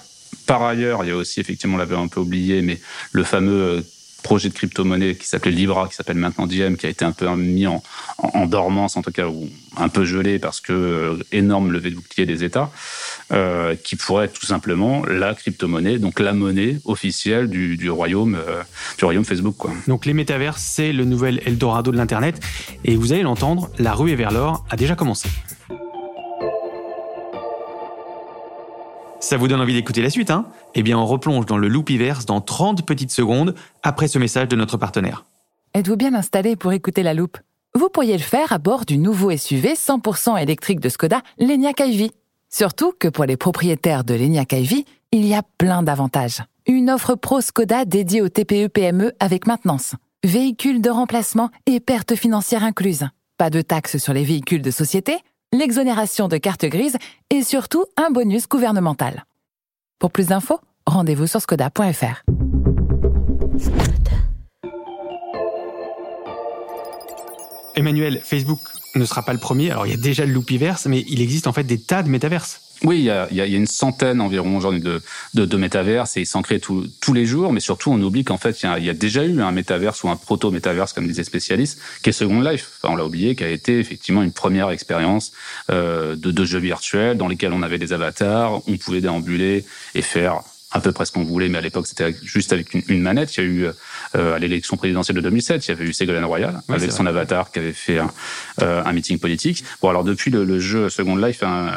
Par 0.48 0.64
ailleurs, 0.64 1.06
il 1.06 1.08
y 1.08 1.12
a 1.12 1.16
aussi, 1.16 1.40
effectivement, 1.40 1.76
on 1.76 1.78
l'avait 1.78 1.96
un 1.96 2.08
peu 2.08 2.20
oublié, 2.20 2.62
mais 2.62 2.80
le 3.12 3.24
fameux 3.24 3.86
projet 4.22 4.50
de 4.50 4.54
crypto-monnaie 4.54 5.16
qui 5.16 5.28
s'appelait 5.28 5.52
Libra, 5.52 5.88
qui 5.88 5.96
s'appelle 5.96 6.18
maintenant 6.18 6.48
Diem, 6.48 6.78
qui 6.78 6.86
a 6.86 6.90
été 6.90 7.06
un 7.06 7.12
peu 7.12 7.28
mis 7.36 7.68
en, 7.68 7.82
dormance, 8.48 8.98
en 8.98 9.02
tout 9.02 9.12
cas, 9.12 9.28
ou 9.28 9.50
un 9.78 9.90
peu 9.90 10.06
gelé 10.06 10.40
parce 10.40 10.60
que 10.60 10.74
euh, 10.74 11.24
énorme 11.32 11.72
levée 11.72 11.92
de 11.92 11.96
bouclier 11.96 12.26
des 12.26 12.44
États, 12.44 12.72
euh, 13.32 13.76
qui 13.76 13.96
pourrait 13.96 14.26
être 14.26 14.40
tout 14.40 14.46
simplement 14.46 15.06
la 15.06 15.34
crypto-monnaie, 15.34 16.00
donc 16.00 16.20
la 16.20 16.34
monnaie 16.34 16.78
officielle 16.86 17.50
du, 17.50 17.90
royaume, 17.90 18.36
euh, 18.36 18.64
du 18.98 19.06
royaume 19.06 19.26
Facebook. 19.26 19.56
Donc 19.88 20.06
les 20.06 20.14
métavers, 20.14 20.58
c'est 20.58 20.92
le 20.94 21.06
nouvel 21.06 21.42
Eldorado 21.46 21.92
de 21.92 21.98
l'Internet, 21.98 22.40
et 22.84 22.96
vous 22.96 23.14
allez 23.14 23.24
l'entendre, 23.24 23.70
la 23.80 23.94
ruée 23.94 24.16
vers 24.16 24.32
l'or 24.32 24.66
a 24.70 24.76
déjà 24.76 24.96
commencé. 24.96 25.30
Ça 29.22 29.38
vous 29.38 29.48
donne 29.48 29.62
envie 29.62 29.76
d'écouter 29.76 30.02
la 30.02 30.10
suite, 30.10 30.32
hein? 30.32 30.48
Eh 30.74 30.82
bien, 30.82 30.98
on 30.98 31.06
replonge 31.06 31.46
dans 31.46 31.60
le 31.60 31.68
Loupiverse 31.68 32.26
dans 32.26 32.42
30 32.42 32.86
petites 32.86 33.12
secondes 33.12 33.54
après 33.84 34.08
ce 34.08 34.18
message 34.18 34.48
de 34.48 34.56
notre 34.56 34.78
partenaire. 34.78 35.26
Êtes-vous 35.76 35.96
bien 35.96 36.16
installé 36.16 36.56
pour 36.56 36.74
écouter 36.74 37.04
la 37.04 37.14
loupe? 37.14 37.38
Vous 37.76 37.88
pourriez 37.88 38.14
le 38.18 38.24
faire 38.24 38.52
à 38.52 38.58
bord 38.58 38.84
du 38.84 38.98
nouveau 38.98 39.30
SUV 39.38 39.76
100% 39.76 40.42
électrique 40.42 40.80
de 40.80 40.90
Skoda, 40.90 41.22
l'Enyaq 41.38 41.82
iV. 41.82 42.10
Surtout 42.50 42.94
que 43.00 43.08
pour 43.08 43.26
les 43.26 43.38
propriétaires 43.38 44.04
de 44.04 44.16
l'Enyaq 44.16 44.54
iV, 44.54 44.86
il 45.12 45.26
y 45.26 45.36
a 45.36 45.44
plein 45.60 45.84
d'avantages. 45.84 46.44
Une 46.66 46.90
offre 46.90 47.14
pro 47.14 47.42
Skoda 47.42 47.86
dédiée 47.86 48.24
aux 48.24 48.30
TPE-PME 48.30 49.14
avec 49.20 49.46
maintenance, 49.46 49.94
véhicules 50.24 50.82
de 50.82 50.90
remplacement 50.90 51.52
et 51.68 51.80
pertes 51.80 52.16
financières 52.16 52.64
incluses. 52.64 53.06
Pas 53.38 53.52
de 53.52 53.62
taxes 53.62 53.98
sur 53.98 54.14
les 54.14 54.24
véhicules 54.24 54.64
de 54.64 54.72
société 54.72 55.20
l'exonération 55.54 56.28
de 56.28 56.38
carte 56.38 56.66
grise 56.66 56.98
et 57.30 57.44
surtout 57.44 57.86
un 57.98 58.10
bonus 58.10 58.48
gouvernemental. 58.48 59.26
Pour 60.00 60.12
plus 60.12 60.28
d'infos, 60.28 60.60
rendez-vous 60.86 61.28
sur 61.28 61.42
skoda.fr. 61.42 62.24
Emmanuel, 67.76 68.22
Facebook 68.24 68.60
ne 68.96 69.06
sera 69.06 69.24
pas 69.24 69.34
le 69.34 69.40
premier. 69.40 69.72
Alors 69.72 69.88
il 69.88 69.92
y 69.92 69.94
a 69.94 69.98
déjà 69.98 70.26
le 70.26 70.32
Loupiverse, 70.32 70.86
mais 70.88 71.04
il 71.08 71.22
existe 71.22 71.48
en 71.48 71.54
fait 71.54 71.64
des 71.64 71.82
tas 71.82 72.04
de 72.04 72.10
métaverses. 72.10 72.71
Oui, 72.84 72.98
il 72.98 73.04
y, 73.04 73.10
a, 73.12 73.28
il 73.30 73.38
y 73.38 73.42
a 73.42 73.46
une 73.46 73.68
centaine 73.68 74.22
environ 74.22 74.58
aujourd'hui 74.58 74.82
de, 74.82 75.02
de, 75.36 75.46
de 75.46 75.58
métaverses 75.58 76.18
et 76.18 76.22
ils 76.22 76.26
s'en 76.26 76.42
créent 76.42 76.60
tout, 76.60 76.88
tous 77.00 77.14
les 77.14 77.28
jours, 77.28 77.54
mais 77.54 77.60
surtout 77.60 77.92
on 77.92 78.02
oublie 78.02 78.24
qu'en 78.24 78.40
fait 78.40 78.64
il 78.64 78.66
y, 78.66 78.70
a, 78.70 78.80
il 78.80 78.86
y, 78.86 78.90
a, 78.90 78.94
déjà 78.94 79.24
eu 79.24 79.40
un 79.40 79.52
métaverse 79.52 80.04
ou 80.04 80.10
un 80.10 80.16
proto-métaverse 80.16 80.94
comme 80.94 81.08
disaient 81.08 81.24
spécialistes, 81.24 81.80
qui 82.02 82.10
est 82.10 82.14
Second 82.14 82.42
Life. 82.42 82.72
Enfin, 82.82 82.94
on 82.94 82.96
l'a 82.96 83.06
oublié, 83.06 83.36
qui 83.36 83.44
a 83.44 83.50
été 83.50 83.78
effectivement 83.78 84.24
une 84.24 84.32
première 84.32 84.72
expérience 84.72 85.32
euh, 85.70 86.16
de, 86.16 86.32
de 86.32 86.44
jeux 86.46 86.60
virtuels 86.60 87.18
dans 87.18 87.28
lesquels 87.28 87.54
on 87.54 87.62
avait 87.62 87.78
des 87.78 87.94
avatars, 87.94 88.68
on 88.68 88.78
pouvait 88.78 89.02
déambuler 89.02 89.64
et 89.94 90.02
faire 90.02 90.42
à 90.72 90.80
peu 90.80 90.92
près 90.92 91.06
ce 91.06 91.12
qu'on 91.12 91.24
voulait, 91.24 91.50
mais 91.50 91.60
à 91.60 91.62
l'époque 91.62 91.86
c'était 91.86 92.16
juste 92.24 92.52
avec 92.52 92.74
une, 92.74 92.82
une, 92.88 93.02
manette. 93.02 93.36
Il 93.38 93.44
y 93.44 93.44
a 93.44 93.48
eu 93.48 93.66
euh, 94.16 94.36
à 94.36 94.40
l'élection 94.40 94.76
présidentielle 94.76 95.18
de 95.18 95.22
2007, 95.22 95.68
il 95.68 95.70
y 95.70 95.72
avait 95.74 95.86
eu 95.86 95.94
Ségolène 95.94 96.26
Royal 96.26 96.62
avec 96.68 96.92
son 96.92 97.06
avatar 97.06 97.52
qui 97.52 97.60
avait 97.60 97.74
fait 97.74 98.00
un, 98.00 98.10
euh, 98.64 98.82
un 98.84 98.94
meeting 98.94 99.20
politique. 99.20 99.64
Bon 99.82 99.90
alors 99.90 100.04
depuis 100.04 100.32
le, 100.32 100.46
le 100.46 100.60
jeu 100.60 100.90
Second 100.90 101.16
Life. 101.16 101.44
Un, 101.44 101.74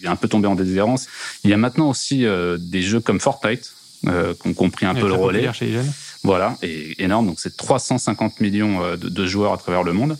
il 0.00 0.06
est 0.06 0.08
un 0.08 0.16
peu 0.16 0.28
tombé 0.28 0.46
en 0.48 0.54
déshérence. 0.54 1.06
Il 1.44 1.50
y 1.50 1.54
a 1.54 1.56
maintenant 1.56 1.88
aussi 1.90 2.26
euh, 2.26 2.56
des 2.60 2.82
jeux 2.82 3.00
comme 3.00 3.20
Fortnite 3.20 3.72
euh, 4.06 4.34
qui 4.34 4.48
ont 4.48 4.54
compris 4.54 4.86
un 4.86 4.94
Et 4.94 5.00
peu 5.00 5.08
le 5.08 5.14
relais. 5.14 5.52
Chez 5.52 5.66
les 5.66 5.72
jeunes. 5.72 5.92
Voilà, 6.24 6.56
et 6.62 7.02
énorme. 7.02 7.26
Donc 7.26 7.40
c'est 7.40 7.56
350 7.56 8.40
millions 8.40 8.82
euh, 8.82 8.96
de, 8.96 9.08
de, 9.08 9.26
joueurs 9.26 9.52
à 9.52 9.56
travers 9.56 9.82
le 9.82 9.92
monde. 9.92 10.16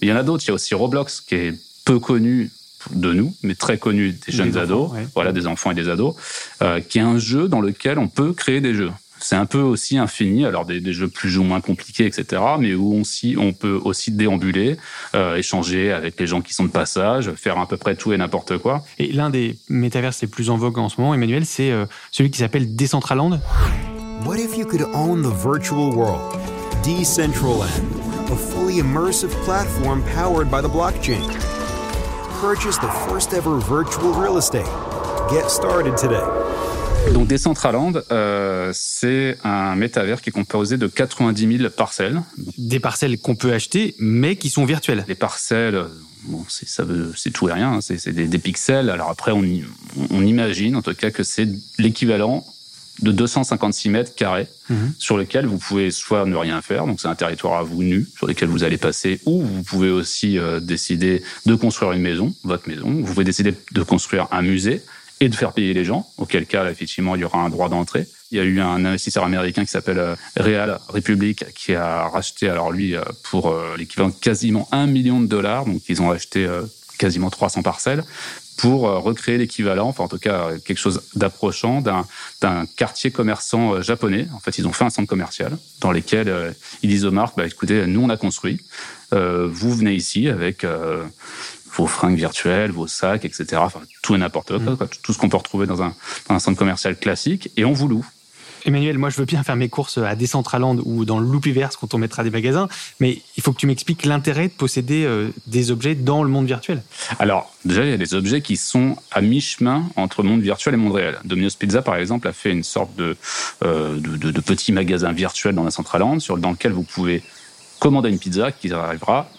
il 0.00 0.08
y 0.08 0.12
en 0.12 0.16
a 0.16 0.22
d'autres. 0.22 0.44
Il 0.44 0.48
y 0.48 0.50
a 0.50 0.54
aussi 0.54 0.74
Roblox 0.74 1.20
qui 1.20 1.34
est 1.34 1.54
peu 1.84 1.98
connu 1.98 2.50
de 2.92 3.12
nous, 3.12 3.34
mais 3.42 3.54
très 3.54 3.78
connu 3.78 4.12
des 4.12 4.32
jeunes 4.32 4.50
des 4.50 4.58
ados, 4.58 4.90
ouais. 4.92 5.06
voilà, 5.14 5.32
des 5.32 5.46
enfants 5.46 5.70
et 5.70 5.74
des 5.74 5.88
ados, 5.88 6.14
euh, 6.62 6.80
qui 6.80 6.98
est 6.98 7.02
un 7.02 7.18
jeu 7.18 7.48
dans 7.48 7.60
lequel 7.60 7.98
on 7.98 8.08
peut 8.08 8.32
créer 8.32 8.60
des 8.60 8.74
jeux 8.74 8.90
c'est 9.20 9.36
un 9.36 9.46
peu 9.46 9.60
aussi 9.60 9.98
infini, 9.98 10.44
alors 10.44 10.64
des, 10.64 10.80
des, 10.80 10.92
jeux 10.92 11.08
plus 11.08 11.38
ou 11.38 11.42
moins 11.42 11.60
compliqués, 11.60 12.06
etc., 12.06 12.42
mais 12.58 12.74
où 12.74 12.94
on, 12.94 13.04
si, 13.04 13.36
on 13.38 13.52
peut 13.52 13.80
aussi 13.84 14.10
déambuler, 14.10 14.76
euh, 15.14 15.36
échanger 15.36 15.92
avec 15.92 16.18
les 16.18 16.26
gens 16.26 16.40
qui 16.40 16.54
sont 16.54 16.64
de 16.64 16.70
passage, 16.70 17.32
faire 17.32 17.58
à 17.58 17.66
peu 17.66 17.76
près 17.76 17.94
tout 17.96 18.12
et 18.12 18.16
n'importe 18.16 18.58
quoi. 18.58 18.84
Et 18.98 19.12
l'un 19.12 19.30
des 19.30 19.56
métaverses 19.68 20.22
les 20.22 20.28
plus 20.28 20.50
en 20.50 20.56
vogue 20.56 20.78
en 20.78 20.88
ce 20.88 21.00
moment, 21.00 21.14
Emmanuel, 21.14 21.46
c'est 21.46 21.70
euh, 21.70 21.86
celui 22.10 22.30
qui 22.30 22.38
s'appelle 22.38 22.74
Decentraland. 22.74 23.40
What 24.24 24.38
if 24.38 24.56
you 24.56 24.66
could 24.66 24.82
own 24.94 25.22
the 25.22 25.32
virtual 25.32 25.94
world? 25.94 26.20
Decentraland, 26.82 27.70
a 28.30 28.36
fully 28.36 28.80
immersive 28.80 29.30
platform 29.44 30.02
powered 30.14 30.50
by 30.50 30.60
the 30.60 30.68
blockchain? 30.68 31.22
Purchase 32.40 32.78
the 32.78 32.90
first 33.08 33.34
ever 33.34 33.58
virtual 33.58 34.12
real 34.12 34.38
estate. 34.38 34.64
Get 35.30 35.50
started 35.50 35.96
today. 35.96 36.24
Donc 37.14 37.26
Decentraland, 37.28 38.02
euh, 38.12 38.70
c'est 38.72 39.38
un 39.42 39.74
métavers 39.74 40.20
qui 40.22 40.30
est 40.30 40.32
composé 40.32 40.76
de 40.76 40.86
90 40.86 41.58
000 41.58 41.70
parcelles. 41.70 42.22
Des 42.58 42.80
parcelles 42.80 43.18
qu'on 43.18 43.34
peut 43.34 43.52
acheter, 43.52 43.94
mais 43.98 44.36
qui 44.36 44.50
sont 44.50 44.64
virtuelles. 44.64 45.04
Les 45.08 45.14
parcelles, 45.14 45.84
bon, 46.24 46.44
c'est 46.48 47.30
tout 47.30 47.48
et 47.48 47.52
rien. 47.52 47.72
Hein, 47.72 47.80
c'est 47.80 48.12
des, 48.12 48.26
des, 48.26 48.38
pixels. 48.38 48.90
Alors 48.90 49.10
après, 49.10 49.32
on, 49.32 49.44
on 50.10 50.22
imagine 50.22 50.76
en 50.76 50.82
tout 50.82 50.94
cas 50.94 51.10
que 51.10 51.22
c'est 51.22 51.48
l'équivalent 51.78 52.44
de 53.02 53.12
256 53.12 53.88
mètres 53.88 54.14
carrés 54.14 54.46
mmh. 54.68 54.74
sur 54.98 55.16
lequel 55.16 55.46
vous 55.46 55.58
pouvez 55.58 55.90
soit 55.90 56.26
ne 56.26 56.36
rien 56.36 56.60
faire, 56.60 56.86
donc 56.86 57.00
c'est 57.00 57.08
un 57.08 57.14
territoire 57.14 57.58
à 57.58 57.62
vous 57.62 57.82
nu 57.82 58.06
sur 58.16 58.26
lequel 58.26 58.48
vous 58.48 58.64
allez 58.64 58.76
passer, 58.76 59.20
ou 59.24 59.42
vous 59.42 59.62
pouvez 59.62 59.90
aussi 59.90 60.38
euh, 60.38 60.60
décider 60.60 61.22
de 61.46 61.54
construire 61.54 61.92
une 61.92 62.02
maison, 62.02 62.34
votre 62.44 62.68
maison. 62.68 62.90
Vous 62.90 63.04
pouvez 63.04 63.24
décider 63.24 63.54
de 63.72 63.82
construire 63.82 64.28
un 64.32 64.42
musée 64.42 64.82
et 65.20 65.28
de 65.28 65.34
faire 65.34 65.52
payer 65.52 65.74
les 65.74 65.84
gens, 65.84 66.06
auquel 66.16 66.46
cas, 66.46 66.68
effectivement, 66.70 67.14
il 67.14 67.20
y 67.20 67.24
aura 67.24 67.38
un 67.38 67.50
droit 67.50 67.68
d'entrée. 67.68 68.06
Il 68.30 68.38
y 68.38 68.40
a 68.40 68.44
eu 68.44 68.60
un 68.60 68.84
investisseur 68.86 69.24
américain 69.24 69.64
qui 69.64 69.70
s'appelle 69.70 69.98
euh, 69.98 70.16
Real 70.36 70.80
Republic 70.88 71.44
qui 71.54 71.74
a 71.74 72.08
racheté, 72.08 72.48
alors 72.48 72.72
lui, 72.72 72.96
euh, 72.96 73.02
pour 73.24 73.50
euh, 73.50 73.74
l'équivalent 73.76 74.08
de 74.08 74.14
quasiment 74.14 74.66
un 74.72 74.86
million 74.86 75.20
de 75.20 75.26
dollars. 75.26 75.66
Donc, 75.66 75.82
ils 75.88 76.00
ont 76.00 76.10
acheté 76.10 76.48
quasiment 76.98 77.30
300 77.30 77.62
parcelles 77.62 78.02
pour 78.56 78.82
recréer 78.82 79.38
l'équivalent, 79.38 79.88
enfin 79.88 80.04
en 80.04 80.08
tout 80.08 80.18
cas 80.18 80.50
quelque 80.66 80.76
chose 80.76 81.00
d'approchant 81.14 81.80
d'un 81.80 82.66
quartier 82.76 83.10
commerçant 83.10 83.80
japonais. 83.80 84.26
En 84.34 84.38
fait, 84.38 84.58
ils 84.58 84.68
ont 84.68 84.72
fait 84.72 84.84
un 84.84 84.90
centre 84.90 85.08
commercial 85.08 85.56
dans 85.80 85.92
lequel 85.92 86.54
ils 86.82 86.90
disent 86.90 87.06
aux 87.06 87.10
marques, 87.10 87.38
bah, 87.38 87.46
écoutez, 87.46 87.86
nous 87.86 88.02
on 88.02 88.10
a 88.10 88.18
construit, 88.18 88.60
vous 89.12 89.74
venez 89.74 89.94
ici 89.94 90.28
avec 90.28 90.66
vos 91.80 91.86
fringues 91.86 92.16
virtuelles, 92.16 92.70
vos 92.70 92.86
sacs, 92.86 93.24
etc. 93.24 93.46
Enfin, 93.56 93.80
tout 94.02 94.14
et 94.14 94.18
n'importe 94.18 94.58
quoi, 94.58 94.74
mmh. 94.74 94.88
tout 95.02 95.12
ce 95.12 95.18
qu'on 95.18 95.28
peut 95.28 95.36
retrouver 95.36 95.66
dans 95.66 95.82
un, 95.82 95.94
dans 96.28 96.34
un 96.34 96.38
centre 96.38 96.58
commercial 96.58 96.96
classique, 96.96 97.50
et 97.56 97.64
on 97.64 97.72
vous 97.72 97.88
loue. 97.88 98.06
Emmanuel, 98.66 98.98
moi 98.98 99.08
je 99.08 99.16
veux 99.16 99.24
bien 99.24 99.42
faire 99.42 99.56
mes 99.56 99.68
courses 99.68 99.98
à 99.98 100.14
Decentraland 100.14 100.76
ou 100.84 101.06
dans 101.06 101.18
le 101.18 101.26
Loopyverse 101.26 101.76
quand 101.76 101.94
on 101.94 101.98
mettra 101.98 102.24
des 102.24 102.30
magasins, 102.30 102.68
mais 102.98 103.22
il 103.36 103.42
faut 103.42 103.52
que 103.52 103.58
tu 103.58 103.66
m'expliques 103.66 104.04
l'intérêt 104.04 104.48
de 104.48 104.52
posséder 104.52 105.04
euh, 105.04 105.30
des 105.46 105.70
objets 105.70 105.94
dans 105.94 106.22
le 106.22 106.28
monde 106.28 106.46
virtuel. 106.46 106.82
Alors, 107.18 107.54
déjà, 107.64 107.84
il 107.84 107.90
y 107.90 107.94
a 107.94 107.96
des 107.96 108.14
objets 108.14 108.42
qui 108.42 108.56
sont 108.56 108.96
à 109.12 109.22
mi-chemin 109.22 109.84
entre 109.96 110.22
monde 110.22 110.42
virtuel 110.42 110.74
et 110.74 110.76
monde 110.76 110.92
réel. 110.92 111.18
Domino's 111.24 111.56
Pizza, 111.56 111.82
par 111.82 111.96
exemple, 111.96 112.28
a 112.28 112.32
fait 112.32 112.50
une 112.50 112.64
sorte 112.64 112.94
de, 112.96 113.16
euh, 113.64 113.98
de, 113.98 114.30
de, 114.30 114.40
petit 114.40 114.72
magasin 114.72 115.12
virtuel 115.12 115.54
dans 115.54 115.62
la 115.62 115.70
Decentraland 115.70 116.20
sur, 116.20 116.36
dans 116.36 116.50
lequel 116.50 116.72
vous 116.72 116.82
pouvez 116.82 117.22
commander 117.78 118.10
une 118.10 118.18
pizza 118.18 118.52
qui 118.52 118.70
arrivera 118.72 119.30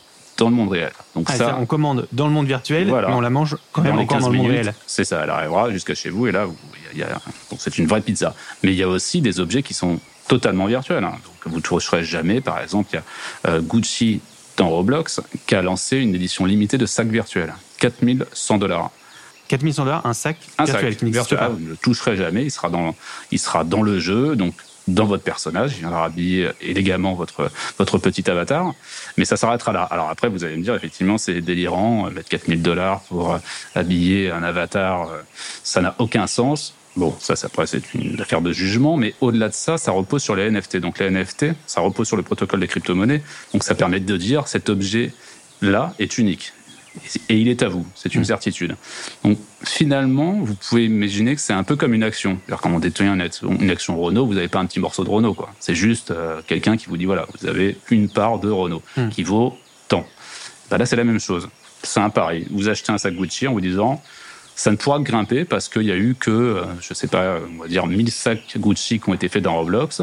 dans 0.42 0.50
le 0.50 0.56
monde 0.56 0.70
réel. 0.70 0.92
Donc 1.16 1.28
ah, 1.30 1.36
ça, 1.36 1.58
on 1.60 1.68
commande 1.68 2.08
dans 2.12 2.26
le 2.26 2.34
monde 2.34 2.48
virtuel, 2.48 2.88
mais 2.88 3.14
on 3.14 3.22
la 3.22 3.30
mange 3.30 3.58
quand 3.72 3.84
même 3.84 4.00
encore 4.00 4.20
dans 4.20 4.30
le 4.30 4.38
monde 4.38 4.48
réel. 4.48 4.74
C'est 4.88 5.04
ça, 5.04 5.22
elle 5.24 5.30
arrivera 5.30 5.70
jusqu'à 5.70 5.94
chez 5.94 6.10
vous 6.10 6.26
et 6.26 6.32
là, 6.32 6.48
c'est 7.60 7.78
une 7.78 7.86
vraie 7.86 8.02
pizza. 8.02 8.34
Mais 8.64 8.72
il 8.72 8.76
y 8.76 8.82
a 8.82 8.88
aussi 8.88 9.22
des 9.22 9.40
objets 9.40 9.62
qui 9.62 9.76
sont 9.76 10.00
totalement 10.28 10.66
virtuels. 10.66 11.04
Hein. 11.04 11.12
Donc 11.12 11.54
vous 11.54 11.58
ne 11.58 11.62
trouverez 11.62 12.04
jamais, 12.04 12.42
par 12.42 12.60
exemple, 12.60 12.90
il 12.92 12.96
y 12.96 12.98
a 12.98 13.52
euh, 13.52 13.62
Gucci 13.62 14.20
dans 14.58 14.70
Roblox 14.70 15.22
qui 15.46 15.54
a 15.54 15.62
lancé 15.62 15.98
une 15.98 16.16
édition 16.16 16.46
limitée 16.46 16.80
de 16.80 16.88
sacs 16.88 17.08
virtuels, 17.08 17.54
4100 17.78 18.58
dollars. 18.58 18.90
4100 19.48 19.86
dollars, 19.86 20.06
un 20.08 20.14
sac 20.14 20.38
virtuel 20.58 20.96
qui 20.96 21.06
n'existe 21.06 21.36
pas. 21.36 21.50
Vous 21.50 21.60
ne 21.60 21.70
le 21.70 21.78
toucherez 21.78 22.16
jamais, 22.16 22.46
il 22.46 22.52
sera 22.52 22.70
dans, 22.70 22.96
il 23.32 23.38
sera 23.38 23.64
dans 23.64 23.84
le 23.84 24.00
jeu, 24.00 24.36
donc 24.36 24.56
dans 24.88 25.06
votre 25.06 25.24
personnage, 25.24 25.74
il 25.74 25.80
viendra 25.80 26.06
habiller 26.06 26.50
élégamment 26.62 27.14
votre, 27.14 27.52
votre 27.78 27.98
petit 27.98 28.30
avatar, 28.30 28.74
mais 29.18 29.26
ça 29.26 29.38
s'arrêtera 29.38 29.72
là. 29.72 29.84
Alors 29.84 30.10
après, 30.10 30.28
vous 30.28 30.44
allez 30.44 30.58
me 30.58 30.64
dire, 30.64 30.76
effectivement, 30.76 31.18
c'est 31.18 31.42
délirant, 31.42 32.10
mettre 32.10 32.30
4000 32.30 32.62
dollars 32.62 33.02
pour 33.02 33.34
euh, 33.34 33.38
habiller 33.76 34.32
un 34.32 34.44
avatar, 34.44 35.10
euh, 35.10 35.22
ça 35.64 35.82
n'a 35.82 35.96
aucun 36.00 36.28
sens. 36.28 36.74
Bon, 36.96 37.16
ça, 37.20 37.36
ça 37.36 37.48
après, 37.48 37.68
c'est 37.68 37.94
une 37.94 38.20
affaire 38.20 38.42
de 38.42 38.52
jugement, 38.52 38.98
mais 38.98 39.14
au-delà 39.22 39.50
de 39.50 39.54
ça, 39.54 39.78
ça 39.78 39.92
repose 39.92 40.22
sur 40.22 40.36
les 40.36 40.50
NFT. 40.50 40.78
Donc 40.78 41.00
les 41.00 41.10
NFT, 41.10 41.48
ça 41.66 41.82
repose 41.82 42.08
sur 42.08 42.18
le 42.18 42.24
protocole 42.24 42.60
des 42.60 42.68
crypto-monnaies, 42.68 43.22
donc 43.54 43.64
ça 43.64 43.76
permet 43.76 44.00
de 44.00 44.18
dire 44.18 44.48
cet 44.48 44.70
objet-là 44.70 45.94
est 46.00 46.18
unique 46.18 46.54
et 47.30 47.38
il 47.38 47.48
est 47.48 47.64
à 47.64 47.70
vous. 47.70 47.86
C'est 47.96 48.14
une 48.16 48.22
mm. 48.22 48.26
certitude. 48.26 48.76
Donc 49.24 49.38
finalement, 49.64 50.34
vous 50.34 50.56
pouvez 50.56 50.86
imaginer 50.86 51.36
que 51.36 51.42
c'est 51.42 51.54
un 51.54 51.64
peu 51.64 51.76
comme 51.76 51.94
une 51.94 52.04
action. 52.04 52.38
C'est-à-dire 52.46 52.62
quand 52.62 52.72
on 52.72 52.80
détient 52.80 53.14
une 53.14 53.70
action 53.70 54.00
Renault, 54.00 54.26
vous 54.26 54.34
n'avez 54.34 54.48
pas 54.48 54.60
un 54.60 54.66
petit 54.66 54.80
morceau 54.80 55.04
de 55.04 55.10
Renault, 55.10 55.34
quoi. 55.34 55.50
C'est 55.60 55.76
juste 55.76 56.12
euh, 56.12 56.42
quelqu'un 56.46 56.78
qui 56.78 56.88
vous 56.88 56.98
dit 56.98 57.06
voilà, 57.06 57.28
vous 57.40 57.48
avez 57.48 57.78
une 57.90 58.10
part 58.10 58.40
de 58.40 58.50
Renault 58.50 58.84
mm. 58.98 59.10
qui 59.10 59.24
vaut 59.24 59.58
tant. 59.88 60.06
Bah 60.70 60.78
là, 60.78 60.86
c'est 60.86 60.96
la 60.96 61.04
même 61.04 61.20
chose. 61.20 61.50
C'est 61.84 62.00
un 62.00 62.10
pari. 62.10 62.46
Vous 62.52 62.70
achetez 62.70 62.92
un 62.92 62.98
sac 62.98 63.16
Gucci 63.16 63.48
en 63.48 63.54
vous 63.54 63.62
disant 63.62 64.02
ça 64.56 64.70
ne 64.70 64.76
pourra 64.76 65.00
que 65.00 65.04
grimper 65.04 65.46
parce 65.46 65.70
qu'il 65.70 65.84
y 65.84 65.92
a 65.92 65.96
eu 65.96 66.16
que, 66.20 66.30
euh, 66.30 66.64
je 66.82 66.94
sais 66.94 67.08
pas, 67.08 67.40
on 67.58 67.64
va 67.64 67.68
dire 67.68 67.88
1000 67.88 68.12
sacs 68.12 68.58
Gucci 68.58 69.00
qui 69.00 69.10
ont 69.10 69.14
été 69.14 69.30
faits 69.30 69.44
dans 69.44 69.56
Roblox. 69.56 70.02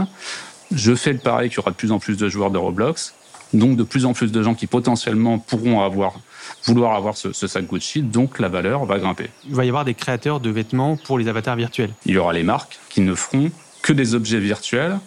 Je 0.73 0.95
fais 0.95 1.13
le 1.13 1.19
pari 1.19 1.49
qu'il 1.49 1.59
y 1.59 1.61
aura 1.61 1.71
de 1.71 1.77
plus 1.77 1.93
en 1.93 1.99
plus 1.99 2.17
de 2.17 2.29
joueurs 2.29 2.51
de 2.51 2.59
Roblox, 2.59 3.15
donc 3.53 3.77
de 3.77 3.83
plus 3.83 4.05
en 4.05 4.13
plus 4.13 4.33
de 4.33 4.43
gens 4.43 4.55
qui 4.55 4.67
potentiellement 4.67 5.39
pourront 5.39 5.81
avoir 5.81 6.15
vouloir 6.65 6.95
avoir 6.95 7.17
ce, 7.17 7.33
sac 7.33 7.67
Gucci, 7.67 8.03
donc 8.03 8.39
la 8.39 8.49
valeur 8.49 8.85
va 8.85 8.99
grimper. 8.99 9.31
Il 9.49 9.55
va 9.55 9.65
y 9.65 9.69
avoir 9.69 9.85
des 9.85 9.95
créateurs 9.95 10.41
de 10.41 10.51
vêtements 10.51 10.97
pour 10.97 11.19
les 11.19 11.29
avatars 11.29 11.57
virtuels. 11.57 11.91
Il 12.07 12.15
y 12.15 12.19
aura 12.19 12.33
les 12.33 12.43
marques 12.43 12.79
qui 12.89 13.01
ne 13.01 13.15
feront 13.15 13.51
que 13.83 13.93
des 13.93 14.15
objets 14.15 14.41
virtuels 14.41 14.99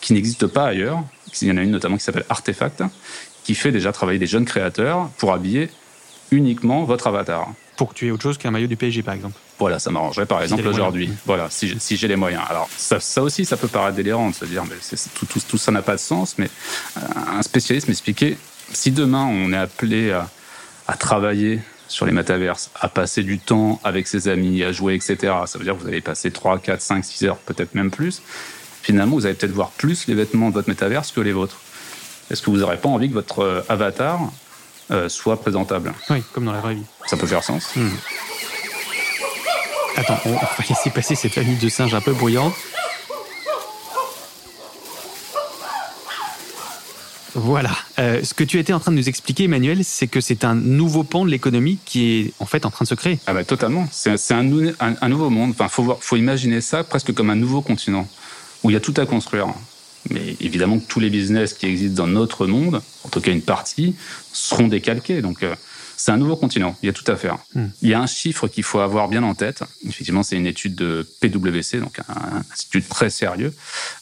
qui 0.00 0.12
n'existent 0.12 0.48
pas 0.48 0.66
ailleurs. 0.66 1.02
Il 1.40 1.48
y 1.48 1.52
en 1.52 1.56
a 1.56 1.62
une 1.62 1.70
notamment 1.70 1.96
qui 1.96 2.04
s'appelle 2.04 2.24
Artefact, 2.28 2.82
qui 3.44 3.54
fait 3.54 3.72
déjà 3.72 3.92
travailler 3.92 4.18
des 4.18 4.26
jeunes 4.26 4.44
créateurs 4.44 5.08
pour 5.18 5.32
habiller 5.32 5.70
uniquement 6.30 6.84
votre 6.84 7.06
avatar. 7.06 7.52
Pour 7.78 7.90
que 7.90 7.94
tu 7.94 8.06
aies 8.08 8.10
autre 8.10 8.24
chose 8.24 8.36
qu'un 8.36 8.50
maillot 8.50 8.66
du 8.66 8.76
PSG, 8.76 9.02
par 9.02 9.14
exemple. 9.14 9.38
Voilà, 9.58 9.78
ça 9.78 9.90
m'arrangerait 9.90 10.26
par 10.26 10.42
exemple 10.42 10.66
aujourd'hui. 10.66 11.10
Voilà, 11.24 11.48
si, 11.48 11.96
j'ai 11.96 12.08
les 12.08 12.16
moyens. 12.16 12.42
Alors 12.50 12.68
ça, 12.76 13.22
aussi, 13.22 13.44
ça 13.44 13.56
peut 13.56 13.68
paraître 13.68 13.96
délirant 13.96 14.30
de 14.30 14.34
se 14.34 14.44
dire, 14.44 14.64
mais 14.64 14.76
tout, 15.14 15.26
tout, 15.26 15.40
tout, 15.48 15.58
ça 15.58 15.72
n'a 15.72 15.80
pas 15.80 15.94
de 15.94 16.00
sens. 16.00 16.36
Mais 16.38 16.50
euh, 16.96 17.00
un 17.38 17.42
spécialiste 17.42 17.88
m'expliquait, 17.88 18.36
si 18.72 18.90
demain 18.90 19.24
on 19.24 19.52
est 19.52 19.56
appelé 19.56 20.10
à, 20.10 20.28
à 20.88 20.96
travailler 20.96 21.60
sur 21.88 22.04
les 22.04 22.12
métaverses, 22.12 22.70
à 22.80 22.88
passer 22.88 23.22
du 23.22 23.38
temps 23.38 23.80
avec 23.82 24.08
ses 24.08 24.28
amis, 24.28 24.62
à 24.62 24.72
jouer, 24.72 24.94
etc. 24.94 25.16
Ça 25.46 25.58
veut 25.58 25.64
dire 25.64 25.74
que 25.74 25.82
vous 25.82 25.88
allez 25.88 26.00
passer 26.00 26.30
3, 26.30 26.58
4, 26.58 26.80
5, 26.80 27.04
6 27.04 27.24
heures, 27.26 27.38
peut-être 27.38 27.74
même 27.74 27.90
plus. 27.90 28.22
Finalement, 28.82 29.16
vous 29.16 29.26
allez 29.26 29.34
peut-être 29.34 29.52
voir 29.52 29.70
plus 29.70 30.06
les 30.06 30.14
vêtements 30.14 30.48
de 30.48 30.54
votre 30.54 30.68
métaverse 30.68 31.12
que 31.12 31.20
les 31.20 31.32
vôtres. 31.32 31.60
Est-ce 32.30 32.42
que 32.42 32.50
vous 32.50 32.58
n'aurez 32.58 32.76
pas 32.76 32.88
envie 32.88 33.08
que 33.08 33.14
votre 33.14 33.40
euh, 33.40 33.62
avatar 33.68 34.20
euh, 34.90 35.08
soit 35.08 35.40
présentable 35.40 35.92
Oui, 36.10 36.22
comme 36.32 36.44
dans 36.44 36.52
la 36.52 36.60
vraie 36.60 36.74
vie. 36.74 36.84
Ça 37.06 37.16
peut 37.16 37.26
faire 37.26 37.44
sens. 37.44 37.76
Hmm. 37.76 37.90
Attends, 39.96 40.18
on 40.26 40.32
va 40.32 40.48
laisser 40.68 40.90
passer 40.90 41.14
cette 41.14 41.34
famille 41.34 41.56
de 41.56 41.68
singes 41.68 41.94
un 41.94 42.00
peu 42.00 42.12
bruyante. 42.12 42.54
Voilà. 47.34 47.70
Euh, 47.98 48.22
ce 48.24 48.34
que 48.34 48.44
tu 48.44 48.58
étais 48.58 48.72
en 48.72 48.80
train 48.80 48.90
de 48.90 48.96
nous 48.96 49.08
expliquer, 49.08 49.44
Emmanuel, 49.44 49.84
c'est 49.84 50.06
que 50.06 50.20
c'est 50.20 50.44
un 50.44 50.54
nouveau 50.54 51.04
pan 51.04 51.24
de 51.24 51.30
l'économie 51.30 51.78
qui 51.84 52.20
est 52.20 52.32
en 52.40 52.46
fait 52.46 52.66
en 52.66 52.70
train 52.70 52.84
de 52.84 52.88
se 52.88 52.94
créer. 52.94 53.18
Ah 53.26 53.32
bah 53.32 53.44
totalement. 53.44 53.86
C'est 53.90 54.10
un, 54.32 54.50
un, 54.80 55.08
nouveau 55.08 55.30
monde. 55.30 55.50
Enfin, 55.50 55.68
faut, 55.68 55.96
faut 56.00 56.16
imaginer 56.16 56.60
ça 56.60 56.84
presque 56.84 57.12
comme 57.12 57.30
un 57.30 57.36
nouveau 57.36 57.60
continent 57.60 58.08
où 58.62 58.70
il 58.70 58.72
y 58.72 58.76
a 58.76 58.80
tout 58.80 58.94
à 58.96 59.06
construire. 59.06 59.48
Mais 60.10 60.36
évidemment 60.40 60.78
que 60.78 60.86
tous 60.86 61.00
les 61.00 61.10
business 61.10 61.52
qui 61.52 61.66
existent 61.66 62.02
dans 62.02 62.10
notre 62.10 62.46
monde, 62.46 62.80
en 63.04 63.08
tout 63.08 63.20
cas 63.20 63.32
une 63.32 63.42
partie, 63.42 63.94
seront 64.32 64.68
décalqués. 64.68 65.22
Donc 65.22 65.42
euh, 65.42 65.54
c'est 65.98 66.12
un 66.12 66.16
nouveau 66.16 66.36
continent. 66.36 66.76
Il 66.82 66.86
y 66.86 66.88
a 66.88 66.92
tout 66.92 67.10
à 67.10 67.16
faire. 67.16 67.38
Hmm. 67.54 67.66
Il 67.82 67.88
y 67.88 67.94
a 67.94 68.00
un 68.00 68.06
chiffre 68.06 68.46
qu'il 68.46 68.62
faut 68.62 68.78
avoir 68.78 69.08
bien 69.08 69.24
en 69.24 69.34
tête. 69.34 69.64
Effectivement, 69.84 70.22
c'est 70.22 70.36
une 70.36 70.46
étude 70.46 70.76
de 70.76 71.06
PwC, 71.20 71.80
donc 71.80 71.98
un, 72.08 72.44
institut 72.52 72.82
très 72.82 73.10
sérieux 73.10 73.52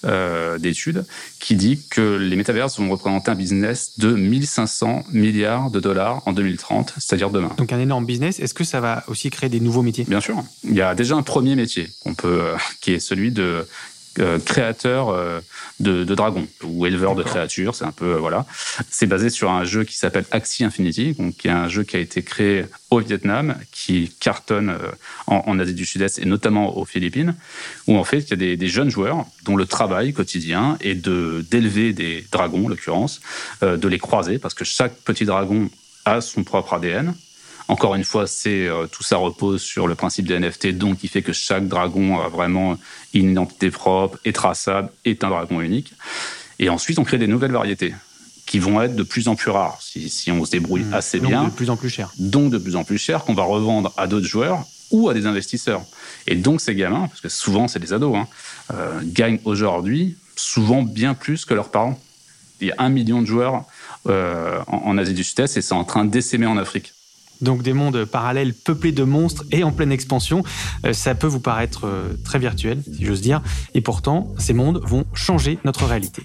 euh, 0.04 0.58
d'études, 0.58 1.06
qui 1.40 1.56
dit 1.56 1.80
que 1.90 2.16
les 2.16 2.36
métaverses 2.36 2.78
vont 2.78 2.90
représenter 2.90 3.30
un 3.30 3.34
business 3.34 3.98
de 3.98 4.12
1500 4.12 5.06
milliards 5.10 5.70
de 5.70 5.80
dollars 5.80 6.22
en 6.26 6.34
2030, 6.34 6.92
c'est-à-dire 6.98 7.30
demain. 7.30 7.52
Donc 7.56 7.72
un 7.72 7.80
énorme 7.80 8.04
business. 8.04 8.40
Est-ce 8.40 8.54
que 8.54 8.64
ça 8.64 8.80
va 8.80 9.02
aussi 9.08 9.30
créer 9.30 9.48
des 9.48 9.60
nouveaux 9.60 9.82
métiers? 9.82 10.04
Bien 10.04 10.20
sûr. 10.20 10.44
Il 10.64 10.74
y 10.74 10.82
a 10.82 10.94
déjà 10.94 11.16
un 11.16 11.22
premier 11.22 11.56
métier 11.56 11.88
qu'on 12.00 12.14
peut, 12.14 12.40
euh, 12.42 12.56
qui 12.82 12.92
est 12.92 13.00
celui 13.00 13.30
de 13.30 13.66
euh, 14.18 14.38
créateur 14.38 15.10
euh, 15.10 15.40
de, 15.80 16.04
de, 16.04 16.14
dragons 16.14 16.46
ou 16.62 16.86
éleveur 16.86 17.14
de 17.14 17.22
créatures. 17.22 17.74
C'est 17.74 17.84
un 17.84 17.92
peu 17.92 18.14
euh, 18.14 18.18
voilà. 18.18 18.46
C'est 18.90 19.06
basé 19.06 19.30
sur 19.30 19.50
un 19.50 19.64
jeu 19.64 19.84
qui 19.84 19.96
s'appelle 19.96 20.24
Axie 20.30 20.64
Infinity, 20.64 21.14
donc 21.14 21.36
qui 21.36 21.48
est 21.48 21.52
un 21.52 21.68
jeu 21.68 21.82
qui 21.82 21.96
a 21.96 21.98
été 21.98 22.22
créé 22.22 22.64
au 22.90 23.00
Vietnam, 23.00 23.56
qui 23.72 24.12
cartonne 24.20 24.76
en, 25.26 25.42
en 25.46 25.58
Asie 25.58 25.74
du 25.74 25.84
Sud-Est 25.84 26.18
et 26.18 26.24
notamment 26.24 26.76
aux 26.78 26.84
Philippines, 26.84 27.34
où 27.86 27.96
en 27.96 28.04
fait 28.04 28.20
il 28.20 28.30
y 28.30 28.32
a 28.34 28.36
des, 28.36 28.56
des 28.56 28.68
jeunes 28.68 28.90
joueurs 28.90 29.26
dont 29.44 29.56
le 29.56 29.66
travail 29.66 30.12
quotidien 30.12 30.78
est 30.80 30.94
de 30.94 31.44
d'élever 31.50 31.92
des 31.92 32.26
dragons, 32.32 32.66
en 32.66 32.68
l'occurrence, 32.68 33.20
de 33.62 33.88
les 33.88 33.98
croiser 33.98 34.38
parce 34.38 34.54
que 34.54 34.64
chaque 34.64 34.94
petit 34.96 35.24
dragon 35.24 35.70
a 36.04 36.20
son 36.20 36.44
propre 36.44 36.74
ADN 36.74 37.14
encore 37.68 37.94
une 37.94 38.04
fois, 38.04 38.26
c'est 38.26 38.66
euh, 38.66 38.86
tout 38.86 39.02
ça 39.02 39.16
repose 39.16 39.62
sur 39.62 39.88
le 39.88 39.94
principe 39.94 40.26
des 40.28 40.38
NFT, 40.38 40.68
donc 40.68 40.98
qui 40.98 41.08
fait 41.08 41.22
que 41.22 41.32
chaque 41.32 41.66
dragon 41.66 42.20
a 42.20 42.28
vraiment 42.28 42.78
une 43.12 43.32
identité 43.32 43.70
propre, 43.70 44.18
est 44.24 44.32
traçable, 44.32 44.90
est 45.04 45.24
un 45.24 45.30
dragon 45.30 45.60
unique. 45.60 45.92
Et 46.58 46.68
ensuite, 46.68 46.98
on 46.98 47.04
crée 47.04 47.18
des 47.18 47.26
nouvelles 47.26 47.52
variétés 47.52 47.94
qui 48.46 48.60
vont 48.60 48.80
être 48.80 48.94
de 48.94 49.02
plus 49.02 49.26
en 49.26 49.34
plus 49.34 49.50
rares 49.50 49.78
si, 49.82 50.08
si 50.08 50.30
on 50.30 50.44
se 50.44 50.52
débrouille 50.52 50.84
mmh. 50.84 50.94
assez 50.94 51.18
donc 51.18 51.28
bien. 51.28 51.44
de 51.44 51.50
plus 51.50 51.68
en 51.68 51.76
plus 51.76 51.90
cher. 51.90 52.12
Donc 52.18 52.52
de 52.52 52.58
plus 52.58 52.76
en 52.76 52.84
plus 52.84 52.98
cher 52.98 53.24
qu'on 53.24 53.34
va 53.34 53.42
revendre 53.42 53.92
à 53.96 54.06
d'autres 54.06 54.26
joueurs 54.26 54.64
ou 54.92 55.08
à 55.08 55.14
des 55.14 55.26
investisseurs. 55.26 55.82
Et 56.28 56.36
donc 56.36 56.60
ces 56.60 56.76
gamins, 56.76 57.08
parce 57.08 57.20
que 57.20 57.28
souvent 57.28 57.66
c'est 57.66 57.80
des 57.80 57.92
ados, 57.92 58.16
hein, 58.16 58.28
euh, 58.72 59.00
gagnent 59.02 59.40
aujourd'hui 59.44 60.16
souvent 60.36 60.82
bien 60.82 61.14
plus 61.14 61.44
que 61.44 61.54
leurs 61.54 61.72
parents. 61.72 61.98
Il 62.60 62.68
y 62.68 62.70
a 62.70 62.76
un 62.78 62.88
million 62.88 63.20
de 63.20 63.26
joueurs 63.26 63.64
euh, 64.06 64.60
en, 64.68 64.76
en 64.76 64.98
Asie 64.98 65.12
du 65.12 65.24
Sud-Est 65.24 65.56
et 65.56 65.62
c'est 65.62 65.74
en 65.74 65.84
train 65.84 66.04
d'essaimer 66.04 66.46
en 66.46 66.56
Afrique. 66.56 66.94
Donc 67.40 67.62
des 67.62 67.72
mondes 67.72 68.04
parallèles 68.04 68.54
peuplés 68.54 68.92
de 68.92 69.04
monstres 69.04 69.44
et 69.50 69.64
en 69.64 69.72
pleine 69.72 69.92
expansion. 69.92 70.42
Euh, 70.84 70.92
ça 70.92 71.14
peut 71.14 71.26
vous 71.26 71.40
paraître 71.40 71.86
euh, 71.86 72.14
très 72.24 72.38
virtuel, 72.38 72.82
si 72.84 73.04
j'ose 73.04 73.20
dire. 73.20 73.42
Et 73.74 73.80
pourtant, 73.80 74.32
ces 74.38 74.52
mondes 74.52 74.80
vont 74.84 75.04
changer 75.14 75.58
notre 75.64 75.84
réalité. 75.84 76.22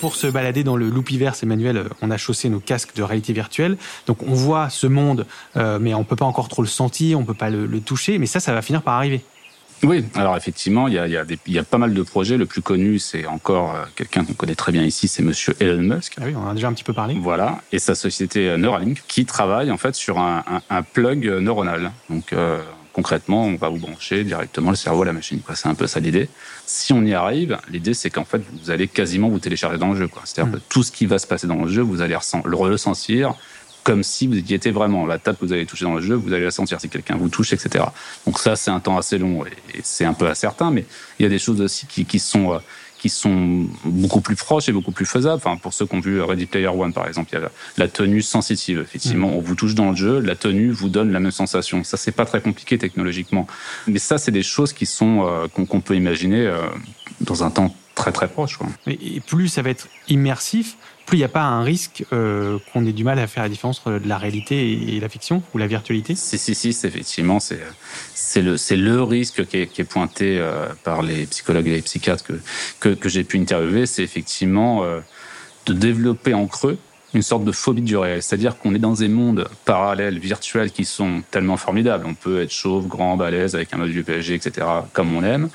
Pour 0.00 0.16
se 0.16 0.26
balader 0.26 0.64
dans 0.64 0.76
le 0.76 0.90
Loopyverse, 0.90 1.42
Emmanuel, 1.42 1.76
euh, 1.78 1.88
on 2.02 2.10
a 2.10 2.16
chaussé 2.16 2.48
nos 2.48 2.60
casques 2.60 2.94
de 2.94 3.02
réalité 3.02 3.32
virtuelle. 3.32 3.76
Donc 4.06 4.22
on 4.22 4.34
voit 4.34 4.68
ce 4.70 4.86
monde, 4.86 5.26
mais 5.56 5.94
on 5.94 6.04
peut 6.04 6.16
pas 6.16 6.24
encore 6.24 6.48
trop 6.48 6.62
le 6.62 6.68
sentir, 6.68 7.18
on 7.18 7.24
peut 7.24 7.34
pas 7.34 7.50
le, 7.50 7.66
le 7.66 7.80
toucher. 7.80 8.18
Mais 8.18 8.26
ça, 8.26 8.40
ça 8.40 8.52
va 8.52 8.62
finir 8.62 8.82
par 8.82 8.94
arriver. 8.94 9.24
Oui, 9.82 10.04
alors 10.14 10.36
effectivement, 10.36 10.88
il 10.88 10.94
y 10.94 10.98
a, 10.98 11.06
y, 11.06 11.16
a 11.16 11.24
y 11.46 11.58
a, 11.58 11.64
pas 11.64 11.78
mal 11.78 11.92
de 11.92 12.02
projets. 12.02 12.36
Le 12.36 12.46
plus 12.46 12.62
connu, 12.62 12.98
c'est 12.98 13.26
encore 13.26 13.74
euh, 13.74 13.84
quelqu'un 13.96 14.24
qu'on 14.24 14.32
connaît 14.32 14.54
très 14.54 14.72
bien 14.72 14.82
ici, 14.82 15.08
c'est 15.08 15.22
Monsieur 15.22 15.54
Elon 15.60 15.82
Musk. 15.82 16.14
Ah 16.18 16.24
oui, 16.26 16.34
on 16.36 16.46
en 16.46 16.50
a 16.50 16.54
déjà 16.54 16.68
un 16.68 16.72
petit 16.72 16.84
peu 16.84 16.94
parlé. 16.94 17.16
Voilà, 17.20 17.60
et 17.72 17.78
sa 17.78 17.94
société 17.94 18.48
euh, 18.48 18.56
Neuralink, 18.56 19.02
qui 19.08 19.26
travaille 19.26 19.70
en 19.70 19.76
fait 19.76 19.94
sur 19.94 20.18
un, 20.18 20.44
un, 20.50 20.62
un 20.70 20.82
plug 20.82 21.26
neuronal. 21.26 21.92
Donc 22.08 22.32
euh, 22.32 22.62
concrètement, 22.94 23.44
on 23.44 23.56
va 23.56 23.68
vous 23.68 23.78
brancher 23.78 24.24
directement 24.24 24.70
le 24.70 24.76
cerveau 24.76 25.02
à 25.02 25.06
la 25.06 25.12
machine. 25.12 25.40
C'est 25.54 25.68
un 25.68 25.74
peu 25.74 25.86
ça 25.86 26.00
l'idée. 26.00 26.28
Si 26.64 26.92
on 26.92 27.04
y 27.04 27.12
arrive, 27.12 27.58
l'idée 27.68 27.92
c'est 27.92 28.08
qu'en 28.10 28.24
fait, 28.24 28.40
vous 28.62 28.70
allez 28.70 28.88
quasiment 28.88 29.28
vous 29.28 29.40
télécharger 29.40 29.78
dans 29.78 29.92
le 29.92 29.98
jeu. 29.98 30.08
C'est-à-dire 30.24 30.52
mmh. 30.52 30.56
que 30.56 30.62
tout 30.68 30.82
ce 30.82 30.92
qui 30.92 31.06
va 31.06 31.18
se 31.18 31.26
passer 31.26 31.46
dans 31.46 31.62
le 31.62 31.68
jeu, 31.68 31.82
vous 31.82 32.00
allez 32.00 32.16
le 32.44 32.56
ressentir 32.56 33.34
comme 33.84 34.02
si 34.02 34.26
vous 34.26 34.36
y 34.36 34.54
étiez 34.54 34.72
vraiment. 34.72 35.06
La 35.06 35.18
table 35.18 35.38
que 35.38 35.44
vous 35.44 35.52
allez 35.52 35.66
toucher 35.66 35.84
dans 35.84 35.94
le 35.94 36.00
jeu, 36.00 36.14
vous 36.14 36.32
allez 36.32 36.44
la 36.44 36.50
sentir 36.50 36.80
si 36.80 36.88
quelqu'un 36.88 37.16
vous 37.16 37.28
touche, 37.28 37.52
etc. 37.52 37.84
Donc 38.26 38.38
ça, 38.38 38.56
c'est 38.56 38.70
un 38.70 38.80
temps 38.80 38.98
assez 38.98 39.18
long 39.18 39.44
et 39.46 39.80
c'est 39.82 40.04
un 40.04 40.14
peu 40.14 40.26
incertain, 40.26 40.70
mais 40.70 40.84
il 41.18 41.22
y 41.22 41.26
a 41.26 41.28
des 41.28 41.38
choses 41.38 41.60
aussi 41.60 41.86
qui, 41.86 42.04
qui 42.04 42.18
sont 42.18 42.60
qui 43.04 43.10
sont 43.10 43.66
beaucoup 43.84 44.22
plus 44.22 44.34
proches 44.34 44.70
et 44.70 44.72
beaucoup 44.72 44.90
plus 44.90 45.04
faisables. 45.04 45.36
Enfin, 45.36 45.58
pour 45.58 45.74
ceux 45.74 45.84
qui 45.84 45.94
ont 45.94 46.00
vu 46.00 46.22
Ready 46.22 46.46
Player 46.46 46.68
One, 46.68 46.94
par 46.94 47.06
exemple, 47.06 47.28
il 47.34 47.38
y 47.38 47.44
a 47.44 47.50
la 47.76 47.88
tenue 47.88 48.22
sensitive. 48.22 48.80
Effectivement, 48.80 49.28
mmh. 49.28 49.34
on 49.34 49.40
vous 49.40 49.54
touche 49.54 49.74
dans 49.74 49.90
le 49.90 49.96
jeu, 49.96 50.20
la 50.20 50.36
tenue 50.36 50.70
vous 50.70 50.88
donne 50.88 51.12
la 51.12 51.20
même 51.20 51.30
sensation. 51.30 51.84
Ça, 51.84 51.98
c'est 51.98 52.12
pas 52.12 52.24
très 52.24 52.40
compliqué 52.40 52.78
technologiquement, 52.78 53.46
mais 53.86 53.98
ça, 53.98 54.16
c'est 54.16 54.30
des 54.30 54.42
choses 54.42 54.72
qui 54.72 54.86
sont 54.86 55.26
euh, 55.28 55.48
qu'on 55.48 55.82
peut 55.82 55.96
imaginer 55.96 56.46
euh, 56.46 56.62
dans 57.20 57.44
un 57.44 57.50
temps 57.50 57.76
très 57.94 58.12
très 58.12 58.28
proche. 58.28 58.56
Quoi. 58.56 58.68
Et 58.86 59.20
plus 59.20 59.48
ça 59.48 59.62
va 59.62 59.70
être 59.70 59.88
immersif, 60.08 60.76
plus 61.06 61.18
il 61.18 61.20
n'y 61.20 61.24
a 61.24 61.28
pas 61.28 61.42
un 61.42 61.62
risque 61.62 62.04
euh, 62.12 62.58
qu'on 62.72 62.86
ait 62.86 62.92
du 62.92 63.04
mal 63.04 63.18
à 63.18 63.26
faire 63.26 63.42
la 63.42 63.48
différence 63.48 63.80
entre 63.80 64.00
la 64.04 64.18
réalité 64.18 64.94
et 64.94 65.00
la 65.00 65.08
fiction 65.08 65.42
ou 65.52 65.58
la 65.58 65.66
virtualité? 65.66 66.14
Si, 66.14 66.38
si, 66.38 66.54
si, 66.54 66.68
effectivement, 66.68 67.40
c'est, 67.40 67.60
c'est, 68.14 68.42
le, 68.42 68.56
c'est 68.56 68.76
le 68.76 69.02
risque 69.02 69.46
qui 69.46 69.58
est, 69.58 69.66
qui 69.66 69.82
est 69.82 69.84
pointé 69.84 70.38
euh, 70.38 70.68
par 70.82 71.02
les 71.02 71.26
psychologues 71.26 71.68
et 71.68 71.72
les 71.72 71.82
psychiatres 71.82 72.24
que, 72.24 72.40
que, 72.80 72.88
que 72.88 73.08
j'ai 73.08 73.24
pu 73.24 73.38
interviewer, 73.38 73.86
c'est 73.86 74.02
effectivement 74.02 74.82
euh, 74.84 75.00
de 75.66 75.74
développer 75.74 76.32
en 76.32 76.46
creux 76.46 76.78
une 77.12 77.22
sorte 77.22 77.44
de 77.44 77.52
phobie 77.52 77.82
du 77.82 77.96
réel. 77.96 78.22
C'est-à-dire 78.22 78.58
qu'on 78.58 78.74
est 78.74 78.78
dans 78.78 78.94
des 78.94 79.08
mondes 79.08 79.46
parallèles, 79.64 80.18
virtuels, 80.18 80.72
qui 80.72 80.84
sont 80.84 81.22
tellement 81.30 81.56
formidables. 81.56 82.06
On 82.06 82.14
peut 82.14 82.42
être 82.42 82.50
chauve, 82.50 82.88
grand, 82.88 83.16
balèze, 83.16 83.54
avec 83.54 83.72
un 83.72 83.76
mode 83.76 83.90
du 83.90 84.02
PSG, 84.02 84.34
etc., 84.34 84.66
comme 84.92 85.14
on 85.14 85.22
aime, 85.22 85.48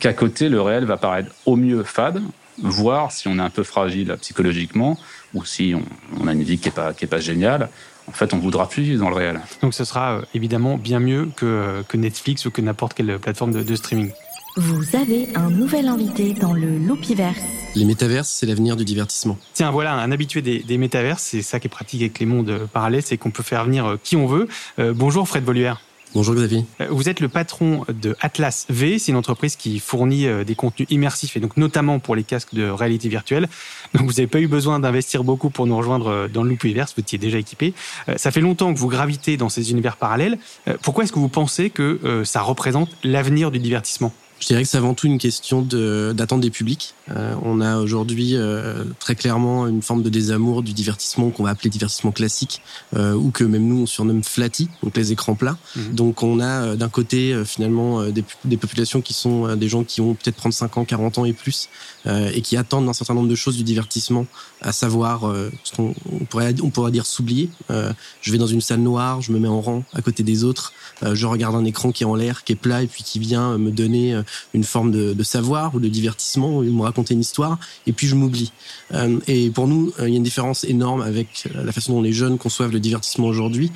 qu'à 0.00 0.12
côté, 0.12 0.48
le 0.48 0.60
réel 0.60 0.84
va 0.84 0.96
paraître 0.96 1.32
au 1.46 1.56
mieux 1.56 1.82
fade, 1.82 2.22
voir 2.58 3.12
si 3.12 3.28
on 3.28 3.38
est 3.38 3.42
un 3.42 3.50
peu 3.50 3.62
fragile 3.62 4.16
psychologiquement 4.20 4.98
ou 5.34 5.44
si 5.44 5.74
on, 6.20 6.26
a 6.26 6.32
une 6.32 6.42
vie 6.42 6.58
qui 6.58 6.68
n'est 6.68 6.74
pas, 6.74 6.94
qui 6.94 7.04
est 7.04 7.08
pas 7.08 7.20
géniale. 7.20 7.68
En 8.08 8.12
fait, 8.12 8.32
on 8.32 8.38
voudra 8.38 8.68
plus 8.68 8.82
vivre 8.82 9.04
dans 9.04 9.10
le 9.10 9.16
réel. 9.16 9.40
Donc, 9.60 9.74
ce 9.74 9.84
sera 9.84 10.12
euh, 10.12 10.22
évidemment 10.32 10.78
bien 10.78 10.98
mieux 10.98 11.28
que, 11.36 11.44
euh, 11.44 11.82
que 11.86 11.98
Netflix 11.98 12.46
ou 12.46 12.50
que 12.50 12.62
n'importe 12.62 12.94
quelle 12.94 13.18
plateforme 13.18 13.52
de, 13.52 13.62
de, 13.62 13.76
streaming. 13.76 14.10
Vous 14.56 14.96
avez 14.96 15.28
un 15.34 15.50
nouvel 15.50 15.88
invité 15.88 16.32
dans 16.32 16.54
le 16.54 16.78
Loupiverse. 16.78 17.38
Les 17.74 17.84
métaverses, 17.84 18.30
c'est 18.30 18.46
l'avenir 18.46 18.76
du 18.76 18.84
divertissement. 18.86 19.36
Tiens, 19.52 19.70
voilà, 19.70 19.92
un 19.92 20.10
habitué 20.10 20.40
des, 20.40 20.60
des 20.60 20.78
métaverses, 20.78 21.22
c'est 21.22 21.42
ça 21.42 21.60
qui 21.60 21.66
est 21.66 21.70
pratique 21.70 22.00
avec 22.00 22.18
les 22.18 22.26
mondes 22.26 22.66
parallèles, 22.72 23.02
c'est 23.02 23.18
qu'on 23.18 23.30
peut 23.30 23.42
faire 23.42 23.64
venir 23.66 23.98
qui 24.02 24.16
on 24.16 24.26
veut. 24.26 24.48
Euh, 24.78 24.94
bonjour 24.96 25.28
Fred 25.28 25.44
Voluère. 25.44 25.82
Bonjour 26.14 26.34
Xavier. 26.34 26.64
Euh, 26.80 26.86
vous 26.90 27.10
êtes 27.10 27.20
le 27.20 27.28
patron 27.28 27.84
de 27.88 28.16
Atlas 28.20 28.64
V, 28.70 28.98
c'est 28.98 29.12
une 29.12 29.18
entreprise 29.18 29.56
qui 29.56 29.78
fournit 29.78 30.26
euh, 30.26 30.42
des 30.42 30.54
contenus 30.54 30.88
immersifs 30.90 31.36
et 31.36 31.40
donc 31.40 31.58
notamment 31.58 31.98
pour 31.98 32.16
les 32.16 32.24
casques 32.24 32.54
de 32.54 32.68
réalité 32.68 33.10
virtuelle. 33.10 33.46
Donc 33.92 34.06
vous 34.06 34.12
n'avez 34.12 34.26
pas 34.26 34.40
eu 34.40 34.48
besoin 34.48 34.80
d'investir 34.80 35.22
beaucoup 35.22 35.50
pour 35.50 35.66
nous 35.66 35.76
rejoindre 35.76 36.06
euh, 36.08 36.28
dans 36.28 36.42
le 36.42 36.50
Loop 36.50 36.64
Universe, 36.64 36.94
vous 36.96 37.02
étiez 37.02 37.18
déjà 37.18 37.38
équipé. 37.38 37.74
Ça 38.16 38.30
fait 38.30 38.40
longtemps 38.40 38.72
que 38.72 38.78
vous 38.78 38.88
gravitez 38.88 39.36
dans 39.36 39.48
ces 39.48 39.70
univers 39.70 39.96
parallèles. 39.96 40.38
Pourquoi 40.82 41.04
est-ce 41.04 41.12
que 41.12 41.18
vous 41.18 41.28
pensez 41.28 41.70
que 41.70 42.22
ça 42.24 42.40
représente 42.40 42.90
l'avenir 43.04 43.50
du 43.50 43.58
divertissement? 43.58 44.12
Je 44.40 44.46
dirais 44.46 44.62
que 44.62 44.68
c'est 44.68 44.76
avant 44.76 44.94
tout 44.94 45.06
une 45.06 45.18
question 45.18 45.62
d'attente 45.62 46.40
des 46.40 46.50
publics. 46.50 46.94
Euh, 47.10 47.34
on 47.42 47.60
a 47.60 47.78
aujourd'hui 47.78 48.36
euh, 48.36 48.84
très 48.98 49.14
clairement 49.14 49.66
une 49.66 49.82
forme 49.82 50.02
de 50.02 50.08
désamour 50.08 50.62
du 50.62 50.72
divertissement 50.72 51.30
qu'on 51.30 51.42
va 51.44 51.50
appeler 51.50 51.70
divertissement 51.70 52.12
classique, 52.12 52.62
euh, 52.96 53.14
ou 53.14 53.30
que 53.30 53.44
même 53.44 53.66
nous 53.66 53.82
on 53.82 53.86
surnomme 53.86 54.22
flatty, 54.22 54.68
donc 54.82 54.96
les 54.96 55.12
écrans 55.12 55.34
plats. 55.34 55.58
Mhm. 55.76 55.94
Donc 55.94 56.22
on 56.22 56.40
a 56.40 56.46
euh, 56.46 56.76
d'un 56.76 56.88
côté 56.88 57.32
euh, 57.32 57.44
finalement 57.44 58.04
des, 58.04 58.24
des, 58.44 58.56
populations 58.56 59.00
qui 59.00 59.14
sont 59.14 59.56
des 59.56 59.68
gens 59.68 59.84
qui 59.84 60.00
ont 60.00 60.14
peut-être 60.14 60.36
35 60.36 60.78
ans, 60.78 60.84
40 60.84 61.18
ans 61.18 61.24
et 61.24 61.32
plus, 61.32 61.68
et 62.06 62.40
qui 62.42 62.56
attendent 62.56 62.88
un 62.88 62.92
certain 62.92 63.14
nombre 63.14 63.28
de 63.28 63.34
choses 63.34 63.56
du 63.56 63.62
divertissement, 63.62 64.26
à 64.60 64.72
savoir 64.72 65.32
ce 65.64 65.72
qu'on 65.74 65.94
pourrait, 66.28 66.54
on 66.62 66.70
pourrait 66.70 66.90
dire 66.90 67.06
s'oublier. 67.06 67.50
je 67.68 68.32
vais 68.32 68.38
dans 68.38 68.46
une 68.46 68.60
salle 68.60 68.80
noire, 68.80 69.20
je 69.20 69.32
me 69.32 69.38
mets 69.38 69.48
en 69.48 69.60
rang 69.60 69.84
à 69.94 70.02
côté 70.02 70.22
des 70.22 70.44
autres, 70.44 70.72
je 71.12 71.26
regarde 71.26 71.54
un 71.54 71.64
écran 71.64 71.92
qui 71.92 72.02
est 72.02 72.06
en 72.06 72.14
l'air, 72.14 72.44
qui 72.44 72.52
est 72.52 72.56
plat 72.56 72.82
et 72.82 72.86
puis 72.86 73.04
qui 73.04 73.18
vient 73.18 73.58
me 73.58 73.70
donner 73.70 74.20
une 74.54 74.64
forme 74.64 74.90
de, 74.90 75.22
savoir 75.22 75.74
ou 75.74 75.80
de 75.80 75.88
divertissement, 75.88 76.58
ou 76.58 76.62
me 76.62 76.82
raconter 76.82 77.14
une 77.14 77.20
histoire, 77.20 77.58
et 77.86 77.92
puis 77.92 78.06
je 78.06 78.14
m'oublie. 78.14 78.52
Euh, 78.92 79.18
et 79.26 79.50
pour 79.50 79.68
nous, 79.68 79.92
euh, 79.98 80.08
il 80.08 80.12
y 80.12 80.14
a 80.14 80.16
une 80.16 80.22
différence 80.22 80.64
énorme 80.64 81.02
avec 81.02 81.44
euh, 81.46 81.64
la 81.64 81.72
façon 81.72 81.94
dont 81.94 82.02
les 82.02 82.12
jeunes 82.12 82.38
conçoivent 82.38 82.72
le 82.72 82.80
divertissement 82.80 83.26
aujourd'hui, 83.26 83.70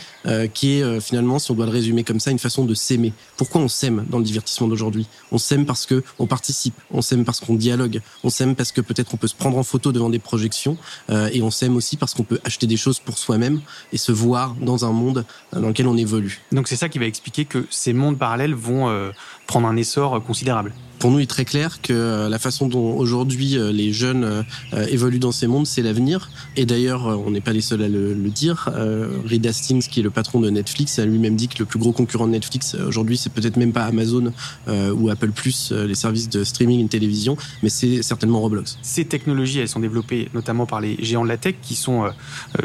qui 0.54 0.74
est 0.74 1.00
finalement, 1.00 1.38
si 1.38 1.50
on 1.50 1.54
doit 1.54 1.66
le 1.66 1.72
résumer 1.72 2.04
comme 2.04 2.20
ça, 2.20 2.30
une 2.30 2.38
façon 2.38 2.64
de 2.64 2.74
s'aimer. 2.74 3.12
Pourquoi 3.36 3.60
on 3.60 3.68
s'aime 3.68 4.04
dans 4.08 4.18
le 4.18 4.24
divertissement 4.24 4.68
d'aujourd'hui? 4.68 5.06
On 5.30 5.38
s'aime 5.38 5.66
parce 5.66 5.86
que 5.86 6.02
on 6.18 6.26
participe, 6.26 6.74
on 6.90 7.02
s'aime 7.02 7.24
parce 7.24 7.40
qu'on 7.40 7.54
dialogue, 7.54 8.00
on 8.22 8.30
s'aime 8.30 8.54
parce 8.54 8.72
que 8.72 8.80
peut-être 8.80 9.12
on 9.14 9.16
peut 9.16 9.26
se 9.26 9.34
prendre 9.34 9.58
en 9.58 9.62
photo 9.62 9.92
devant 9.92 10.10
des 10.10 10.18
projections, 10.18 10.76
et 11.10 11.42
on 11.42 11.50
s'aime 11.50 11.76
aussi 11.76 11.96
parce 11.96 12.14
qu'on 12.14 12.22
peut 12.22 12.40
acheter 12.44 12.66
des 12.66 12.76
choses 12.76 13.00
pour 13.00 13.18
soi-même 13.18 13.60
et 13.92 13.98
se 13.98 14.12
voir 14.12 14.54
dans 14.60 14.84
un 14.84 14.92
monde 14.92 15.24
dans 15.52 15.68
lequel 15.68 15.86
on 15.86 15.96
évolue. 15.96 16.40
Donc 16.52 16.68
c'est 16.68 16.76
ça 16.76 16.88
qui 16.88 16.98
va 16.98 17.06
expliquer 17.06 17.44
que 17.44 17.66
ces 17.70 17.92
mondes 17.92 18.18
parallèles 18.18 18.54
vont 18.54 19.12
prendre 19.46 19.66
un 19.66 19.76
essor 19.76 20.22
considérable 20.22 20.41
pour 21.02 21.10
nous, 21.10 21.18
il 21.18 21.24
est 21.24 21.26
très 21.26 21.44
clair 21.44 21.82
que 21.82 21.92
euh, 21.92 22.28
la 22.28 22.38
façon 22.38 22.68
dont 22.68 22.96
aujourd'hui 22.96 23.58
euh, 23.58 23.72
les 23.72 23.92
jeunes 23.92 24.22
euh, 24.22 24.86
évoluent 24.86 25.18
dans 25.18 25.32
ces 25.32 25.48
mondes, 25.48 25.66
c'est 25.66 25.82
l'avenir. 25.82 26.30
Et 26.54 26.64
d'ailleurs, 26.64 27.06
on 27.26 27.32
n'est 27.32 27.40
pas 27.40 27.52
les 27.52 27.60
seuls 27.60 27.82
à 27.82 27.88
le, 27.88 28.14
le 28.14 28.30
dire. 28.30 28.70
Reed 29.26 29.44
Hastings, 29.44 29.82
qui 29.88 29.98
est 29.98 30.02
le 30.04 30.10
patron 30.10 30.38
de 30.38 30.48
Netflix, 30.48 31.00
a 31.00 31.04
lui-même 31.04 31.34
dit 31.34 31.48
que 31.48 31.58
le 31.58 31.64
plus 31.64 31.80
gros 31.80 31.90
concurrent 31.90 32.28
de 32.28 32.32
Netflix 32.32 32.76
aujourd'hui, 32.76 33.16
c'est 33.16 33.32
peut-être 33.32 33.56
même 33.56 33.72
pas 33.72 33.82
Amazon 33.82 34.32
ou 34.68 35.08
Apple 35.08 35.32
Plus, 35.32 35.72
les 35.72 35.96
services 35.96 36.28
de 36.28 36.44
streaming 36.44 36.80
et 36.80 36.84
de 36.84 36.88
télévision, 36.88 37.36
mais 37.64 37.68
c'est 37.68 38.02
certainement 38.02 38.40
Roblox. 38.40 38.78
Ces 38.82 39.04
technologies, 39.04 39.58
elles 39.58 39.68
sont 39.68 39.80
développées 39.80 40.28
notamment 40.34 40.66
par 40.66 40.80
les 40.80 40.96
géants 41.02 41.24
de 41.24 41.28
la 41.28 41.36
tech 41.36 41.56
qui 41.62 41.74
sont 41.74 42.04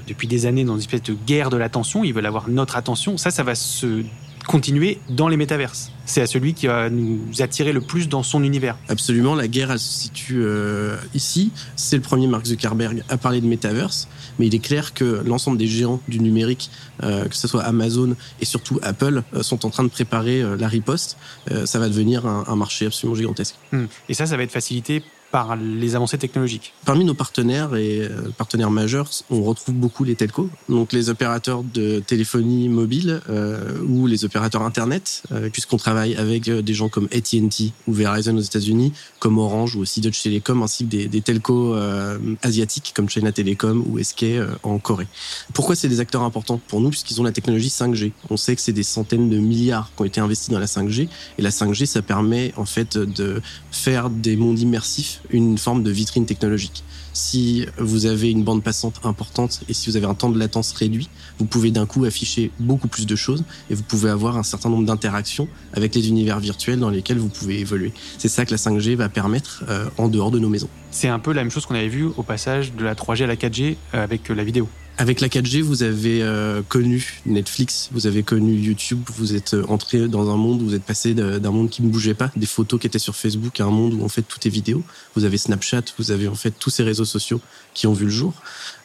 depuis 0.07 0.27
des 0.27 0.45
années 0.45 0.63
dans 0.63 0.73
une 0.73 0.81
espèce 0.81 1.03
de 1.03 1.15
guerre 1.25 1.49
de 1.49 1.57
l'attention. 1.57 2.03
Ils 2.03 2.13
veulent 2.13 2.25
avoir 2.27 2.49
notre 2.49 2.77
attention. 2.77 3.17
Ça, 3.17 3.31
ça 3.31 3.43
va 3.43 3.55
se 3.55 4.03
continuer 4.47 4.97
dans 5.09 5.27
les 5.27 5.37
métaverses. 5.37 5.91
C'est 6.05 6.21
à 6.21 6.27
celui 6.27 6.53
qui 6.53 6.67
va 6.67 6.89
nous 6.89 7.19
attirer 7.39 7.73
le 7.73 7.81
plus 7.81 8.07
dans 8.07 8.23
son 8.23 8.43
univers. 8.43 8.77
Absolument, 8.87 9.35
la 9.35 9.47
guerre 9.47 9.71
elle 9.71 9.79
se 9.79 9.99
situe 10.03 10.41
euh, 10.41 10.95
ici. 11.13 11.51
C'est 11.75 11.97
le 11.97 12.01
premier 12.01 12.27
Mark 12.27 12.45
Zuckerberg 12.45 13.03
à 13.09 13.17
parler 13.17 13.41
de 13.41 13.45
métaverse, 13.45 14.07
mais 14.39 14.47
il 14.47 14.55
est 14.55 14.59
clair 14.59 14.93
que 14.93 15.21
l'ensemble 15.25 15.57
des 15.57 15.67
géants 15.67 16.01
du 16.07 16.19
numérique, 16.19 16.71
euh, 17.03 17.25
que 17.25 17.35
ce 17.35 17.47
soit 17.47 17.63
Amazon 17.63 18.15
et 18.39 18.45
surtout 18.45 18.79
Apple, 18.83 19.21
euh, 19.33 19.43
sont 19.43 19.65
en 19.65 19.69
train 19.69 19.83
de 19.83 19.89
préparer 19.89 20.43
la 20.57 20.67
riposte. 20.67 21.17
Ça 21.65 21.79
va 21.79 21.89
devenir 21.89 22.25
un, 22.25 22.45
un 22.47 22.55
marché 22.55 22.85
absolument 22.85 23.15
gigantesque. 23.15 23.55
Mmh. 23.71 23.85
Et 24.09 24.13
ça, 24.13 24.25
ça 24.25 24.37
va 24.37 24.43
être 24.43 24.51
facilité 24.51 25.03
par 25.31 25.55
les 25.55 25.95
avancées 25.95 26.17
technologiques 26.17 26.73
Parmi 26.85 27.05
nos 27.05 27.13
partenaires 27.13 27.75
et 27.75 28.01
euh, 28.01 28.29
partenaires 28.37 28.71
majeurs, 28.71 29.09
on 29.29 29.43
retrouve 29.43 29.75
beaucoup 29.75 30.03
les 30.03 30.15
telcos, 30.15 30.49
donc 30.69 30.93
les 30.93 31.09
opérateurs 31.09 31.63
de 31.63 31.99
téléphonie 31.99 32.69
mobile 32.69 33.21
euh, 33.29 33.79
ou 33.87 34.07
les 34.07 34.25
opérateurs 34.25 34.61
Internet, 34.61 35.23
euh, 35.31 35.49
puisqu'on 35.49 35.77
travaille 35.77 36.15
avec 36.15 36.47
euh, 36.47 36.61
des 36.61 36.73
gens 36.73 36.89
comme 36.89 37.07
AT&T 37.13 37.71
ou 37.87 37.93
Verizon 37.93 38.37
aux 38.37 38.41
États-Unis, 38.41 38.93
comme 39.19 39.37
Orange 39.37 39.75
ou 39.75 39.81
aussi 39.81 40.01
Deutsche 40.01 40.23
Telekom, 40.23 40.61
ainsi 40.63 40.85
que 40.85 40.89
des, 40.89 41.07
des 41.07 41.21
telcos 41.21 41.73
euh, 41.75 42.17
asiatiques 42.41 42.93
comme 42.95 43.09
China 43.09 43.31
Telecom 43.31 43.83
ou 43.87 44.01
SK 44.01 44.23
euh, 44.23 44.47
en 44.63 44.79
Corée. 44.79 45.07
Pourquoi 45.53 45.75
c'est 45.75 45.89
des 45.89 45.99
acteurs 45.99 46.23
importants 46.23 46.59
pour 46.67 46.81
nous? 46.81 46.89
Puisqu'ils 46.89 47.19
ont 47.19 47.23
la 47.23 47.31
technologie 47.31 47.69
5G. 47.69 48.11
On 48.29 48.37
sait 48.37 48.55
que 48.55 48.61
c'est 48.61 48.73
des 48.73 48.83
centaines 48.83 49.29
de 49.29 49.37
milliards 49.37 49.91
qui 49.95 50.01
ont 50.01 50.05
été 50.05 50.21
investis 50.21 50.49
dans 50.49 50.59
la 50.59 50.65
5G, 50.65 51.07
et 51.37 51.41
la 51.41 51.49
5G, 51.49 51.85
ça 51.85 52.01
permet 52.01 52.53
en 52.57 52.65
fait 52.65 52.97
de 52.97 53.41
faire 53.71 54.09
des 54.09 54.35
mondes 54.35 54.59
immersifs 54.59 55.16
une 55.29 55.57
forme 55.57 55.83
de 55.83 55.91
vitrine 55.91 56.25
technologique. 56.25 56.83
Si 57.13 57.65
vous 57.79 58.05
avez 58.05 58.29
une 58.29 58.43
bande 58.43 58.63
passante 58.63 59.01
importante 59.03 59.61
et 59.67 59.73
si 59.73 59.89
vous 59.89 59.97
avez 59.97 60.05
un 60.05 60.13
temps 60.13 60.29
de 60.29 60.37
latence 60.37 60.71
réduit, 60.73 61.09
vous 61.39 61.45
pouvez 61.45 61.71
d'un 61.71 61.85
coup 61.85 62.05
afficher 62.05 62.51
beaucoup 62.59 62.87
plus 62.87 63.07
de 63.07 63.15
choses 63.15 63.43
et 63.69 63.75
vous 63.75 63.83
pouvez 63.83 64.09
avoir 64.09 64.37
un 64.37 64.43
certain 64.43 64.69
nombre 64.69 64.85
d'interactions 64.85 65.47
avec 65.73 65.95
les 65.95 66.09
univers 66.09 66.39
virtuels 66.39 66.79
dans 66.79 66.89
lesquels 66.89 67.17
vous 67.17 67.29
pouvez 67.29 67.59
évoluer. 67.59 67.91
C'est 68.17 68.27
ça 68.27 68.45
que 68.45 68.51
la 68.51 68.57
5G 68.57 68.95
va 68.95 69.09
permettre 69.09 69.63
euh, 69.67 69.89
en 69.97 70.09
dehors 70.09 70.31
de 70.31 70.39
nos 70.39 70.49
maisons. 70.49 70.69
C'est 70.91 71.07
un 71.07 71.19
peu 71.19 71.33
la 71.33 71.43
même 71.43 71.51
chose 71.51 71.65
qu'on 71.65 71.75
avait 71.75 71.87
vu 71.87 72.05
au 72.05 72.23
passage 72.23 72.73
de 72.73 72.83
la 72.83 72.93
3G 72.93 73.23
à 73.23 73.27
la 73.27 73.35
4G 73.35 73.75
euh, 73.93 74.03
avec 74.03 74.29
la 74.29 74.43
vidéo. 74.43 74.69
Avec 74.99 75.21
la 75.21 75.27
4G, 75.27 75.61
vous 75.61 75.83
avez 75.83 76.23
euh, 76.23 76.63
connu 76.67 77.21
Netflix, 77.27 77.89
vous 77.91 78.07
avez 78.07 78.23
connu 78.23 78.55
YouTube, 78.55 79.01
vous 79.15 79.35
êtes 79.35 79.53
euh, 79.53 79.63
entré 79.67 80.07
dans 80.07 80.31
un 80.31 80.37
monde 80.37 80.63
où 80.63 80.65
vous 80.65 80.73
êtes 80.73 80.83
passé 80.83 81.13
d'un 81.13 81.51
monde 81.51 81.69
qui 81.69 81.83
ne 81.83 81.89
bougeait 81.89 82.15
pas, 82.15 82.31
des 82.35 82.47
photos 82.47 82.79
qui 82.79 82.87
étaient 82.87 82.97
sur 82.97 83.15
Facebook, 83.15 83.59
à 83.59 83.65
un 83.65 83.69
monde 83.69 83.93
où 83.93 84.03
en 84.03 84.09
fait 84.09 84.23
tout 84.23 84.39
est 84.47 84.49
vidéo. 84.49 84.83
Vous 85.15 85.23
avez 85.23 85.37
Snapchat, 85.37 85.83
vous 85.99 86.09
avez 86.09 86.27
en 86.27 86.33
fait 86.33 86.49
tous 86.49 86.71
ces 86.71 86.81
réseaux 86.81 87.05
sociaux 87.05 87.39
qui 87.75 87.85
ont 87.85 87.93
vu 87.93 88.05
le 88.05 88.11
jour. 88.11 88.33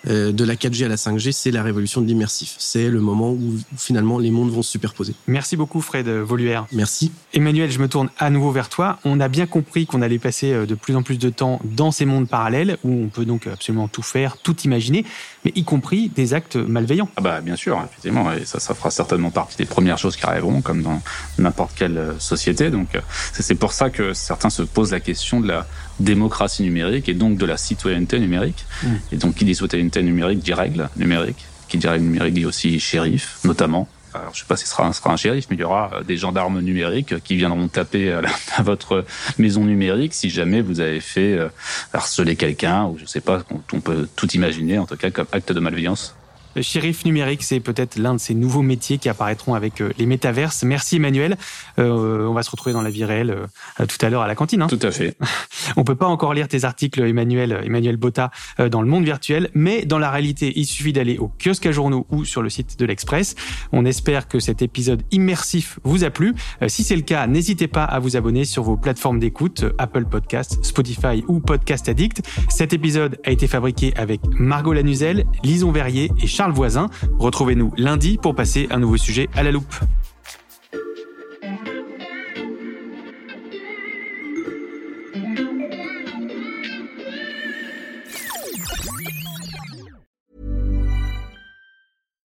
Euh, 0.08 0.32
de 0.32 0.44
la 0.44 0.54
4G 0.54 0.84
à 0.84 0.88
la 0.88 0.96
5G, 0.96 1.32
c'est 1.32 1.50
la 1.50 1.62
révolution 1.62 2.00
de 2.00 2.06
l'immersif. 2.06 2.54
C'est 2.58 2.88
le 2.88 3.00
moment 3.00 3.30
où 3.30 3.56
finalement 3.76 4.18
les 4.18 4.30
mondes 4.30 4.50
vont 4.50 4.62
se 4.62 4.70
superposer. 4.70 5.14
Merci 5.26 5.56
beaucoup 5.56 5.80
Fred 5.80 6.08
Voluère. 6.08 6.66
Merci. 6.72 7.12
Emmanuel, 7.32 7.70
je 7.70 7.78
me 7.78 7.88
tourne 7.88 8.10
à 8.18 8.30
nouveau 8.30 8.50
vers 8.50 8.68
toi. 8.68 8.98
On 9.04 9.20
a 9.20 9.28
bien 9.28 9.46
compris 9.46 9.86
qu'on 9.86 10.02
allait 10.02 10.18
passer 10.18 10.52
euh, 10.52 10.66
de 10.66 10.74
plus 10.74 10.96
en 10.96 11.02
plus 11.02 11.18
de 11.18 11.30
temps 11.30 11.60
dans 11.64 11.90
ces 11.90 12.04
mondes 12.04 12.28
parallèles 12.28 12.78
où 12.82 13.04
on 13.04 13.08
peut 13.08 13.24
donc 13.24 13.46
absolument 13.46 13.88
tout 13.88 14.02
faire, 14.02 14.38
tout 14.38 14.58
imaginer, 14.62 15.04
mais 15.44 15.52
y 15.54 15.64
compris 15.64 16.08
des 16.08 16.34
actes 16.34 16.56
malveillants. 16.56 17.08
Ah 17.16 17.20
bah 17.20 17.40
bien 17.40 17.56
sûr, 17.56 17.80
effectivement, 17.84 18.32
et 18.32 18.44
ça, 18.44 18.58
ça 18.58 18.74
fera 18.74 18.90
certainement 18.90 19.30
partie 19.30 19.56
des 19.56 19.66
premières 19.66 19.98
choses 19.98 20.16
qui 20.16 20.24
arriveront, 20.24 20.62
comme 20.62 20.82
dans 20.82 21.00
n'importe 21.38 21.72
quelle 21.76 21.98
euh, 21.98 22.18
société. 22.18 22.70
Donc 22.70 22.88
c'est 23.32 23.54
pour 23.54 23.72
ça 23.72 23.90
que 23.90 24.12
certains 24.14 24.50
se 24.50 24.62
posent 24.62 24.92
la 24.92 25.00
question 25.00 25.40
de 25.40 25.48
la 25.48 25.66
démocratie 26.02 26.62
numérique 26.62 27.08
et 27.08 27.14
donc 27.14 27.38
de 27.38 27.46
la 27.46 27.56
citoyenneté 27.56 28.18
numérique. 28.18 28.64
Mmh. 28.82 28.88
Et 29.12 29.16
donc 29.16 29.34
qui 29.34 29.44
dit 29.44 29.54
citoyenneté 29.54 30.02
numérique 30.02 30.40
dit 30.40 30.54
règle 30.54 30.88
numérique. 30.96 31.44
Qui 31.68 31.78
dit 31.78 31.88
règle 31.88 32.04
numérique 32.04 32.34
dit 32.34 32.46
aussi 32.46 32.78
shérif, 32.80 33.38
notamment. 33.44 33.88
Alors, 34.14 34.34
je 34.34 34.40
sais 34.40 34.46
pas 34.46 34.56
si 34.56 34.64
ce 34.64 34.72
sera, 34.72 34.92
sera 34.92 35.10
un 35.10 35.16
shérif, 35.16 35.46
mais 35.48 35.56
il 35.56 35.60
y 35.60 35.64
aura 35.64 35.90
euh, 35.94 36.02
des 36.02 36.18
gendarmes 36.18 36.60
numériques 36.60 37.22
qui 37.22 37.36
viendront 37.36 37.66
taper 37.68 38.12
à, 38.56 38.62
votre 38.62 39.06
maison 39.38 39.64
numérique 39.64 40.12
si 40.12 40.28
jamais 40.28 40.60
vous 40.60 40.80
avez 40.80 41.00
fait 41.00 41.32
euh, 41.32 41.48
harceler 41.94 42.36
quelqu'un 42.36 42.84
ou 42.84 42.98
je 42.98 43.06
sais 43.06 43.22
pas, 43.22 43.42
on 43.72 43.80
peut 43.80 44.06
tout 44.14 44.30
imaginer 44.32 44.78
en 44.78 44.86
tout 44.86 44.96
cas 44.96 45.10
comme 45.10 45.26
acte 45.32 45.52
de 45.52 45.60
malveillance 45.60 46.14
le 46.54 46.62
shérif 46.62 47.04
numérique, 47.04 47.42
c'est 47.42 47.60
peut-être 47.60 47.96
l'un 47.96 48.14
de 48.14 48.20
ces 48.20 48.34
nouveaux 48.34 48.62
métiers 48.62 48.98
qui 48.98 49.08
apparaîtront 49.08 49.54
avec 49.54 49.80
euh, 49.80 49.92
les 49.98 50.06
métaverses. 50.06 50.62
Merci 50.64 50.96
Emmanuel. 50.96 51.36
Euh, 51.78 52.26
on 52.26 52.34
va 52.34 52.42
se 52.42 52.50
retrouver 52.50 52.72
dans 52.72 52.82
la 52.82 52.90
vie 52.90 53.04
réelle 53.04 53.30
euh, 53.30 53.86
tout 53.86 54.04
à 54.04 54.10
l'heure 54.10 54.22
à 54.22 54.26
la 54.26 54.34
cantine. 54.34 54.62
Hein. 54.62 54.66
Tout 54.66 54.78
à 54.82 54.90
fait. 54.90 55.16
on 55.76 55.84
peut 55.84 55.94
pas 55.94 56.06
encore 56.06 56.34
lire 56.34 56.48
tes 56.48 56.64
articles, 56.64 57.00
Emmanuel, 57.00 57.60
Emmanuel 57.64 57.96
Botta, 57.96 58.30
dans 58.70 58.82
le 58.82 58.88
monde 58.88 59.04
virtuel, 59.04 59.50
mais 59.54 59.84
dans 59.84 59.98
la 59.98 60.10
réalité, 60.10 60.52
il 60.56 60.66
suffit 60.66 60.92
d'aller 60.92 61.18
au 61.18 61.28
kiosque 61.28 61.66
à 61.66 61.72
journaux 61.72 62.06
ou 62.10 62.24
sur 62.24 62.42
le 62.42 62.50
site 62.50 62.78
de 62.78 62.84
l'Express. 62.84 63.34
On 63.72 63.84
espère 63.84 64.28
que 64.28 64.38
cet 64.38 64.62
épisode 64.62 65.02
immersif 65.10 65.78
vous 65.84 66.04
a 66.04 66.10
plu. 66.10 66.34
si 66.68 66.84
c'est 66.84 66.96
le 66.96 67.02
cas, 67.02 67.26
n'hésitez 67.26 67.68
pas 67.68 67.84
à 67.84 67.98
vous 67.98 68.16
abonner 68.16 68.44
sur 68.44 68.62
vos 68.62 68.76
plateformes 68.76 69.18
d'écoute, 69.18 69.64
Apple 69.78 70.04
Podcasts, 70.04 70.62
Spotify 70.64 71.24
ou 71.28 71.40
Podcast 71.40 71.88
Addict. 71.88 72.22
Cet 72.48 72.72
épisode 72.72 73.18
a 73.24 73.30
été 73.30 73.46
fabriqué 73.46 73.94
avec 73.96 74.20
Margot 74.38 74.72
Lanuzel, 74.72 75.24
Lison 75.42 75.72
Verrier 75.72 76.10
et 76.22 76.26
Charles 76.26 76.41
Charles 76.42 76.56
Voisin. 76.56 76.90
Retrouvez-nous 77.20 77.72
lundi 77.76 78.18
pour 78.18 78.34
passer 78.34 78.66
un 78.72 78.80
nouveau 78.80 78.96
sujet 78.96 79.28
à 79.32 79.44
la 79.44 79.52
loupe. 79.52 79.72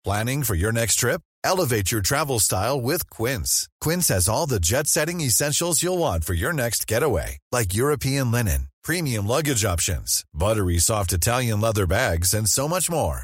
Planning 0.04 0.44
for 0.44 0.56
your 0.56 0.74
next 0.74 0.96
trip? 0.96 1.22
Elevate 1.46 1.90
your 1.90 2.02
travel 2.02 2.40
style 2.40 2.82
with 2.82 3.10
Quince. 3.10 3.70
Quince 3.80 4.10
has 4.10 4.28
all 4.28 4.46
the 4.46 4.60
jet-setting 4.60 5.22
essentials 5.22 5.82
you'll 5.82 5.98
want 5.98 6.26
for 6.26 6.34
your 6.34 6.52
next 6.52 6.88
getaway, 6.88 7.38
like 7.54 7.74
European 7.74 8.32
linen, 8.32 8.68
premium 8.84 9.26
luggage 9.26 9.64
options, 9.64 10.26
buttery 10.34 10.78
soft 10.78 11.14
Italian 11.14 11.62
leather 11.62 11.88
bags, 11.88 12.34
and 12.34 12.50
so 12.50 12.68
much 12.68 12.90
more 12.92 13.24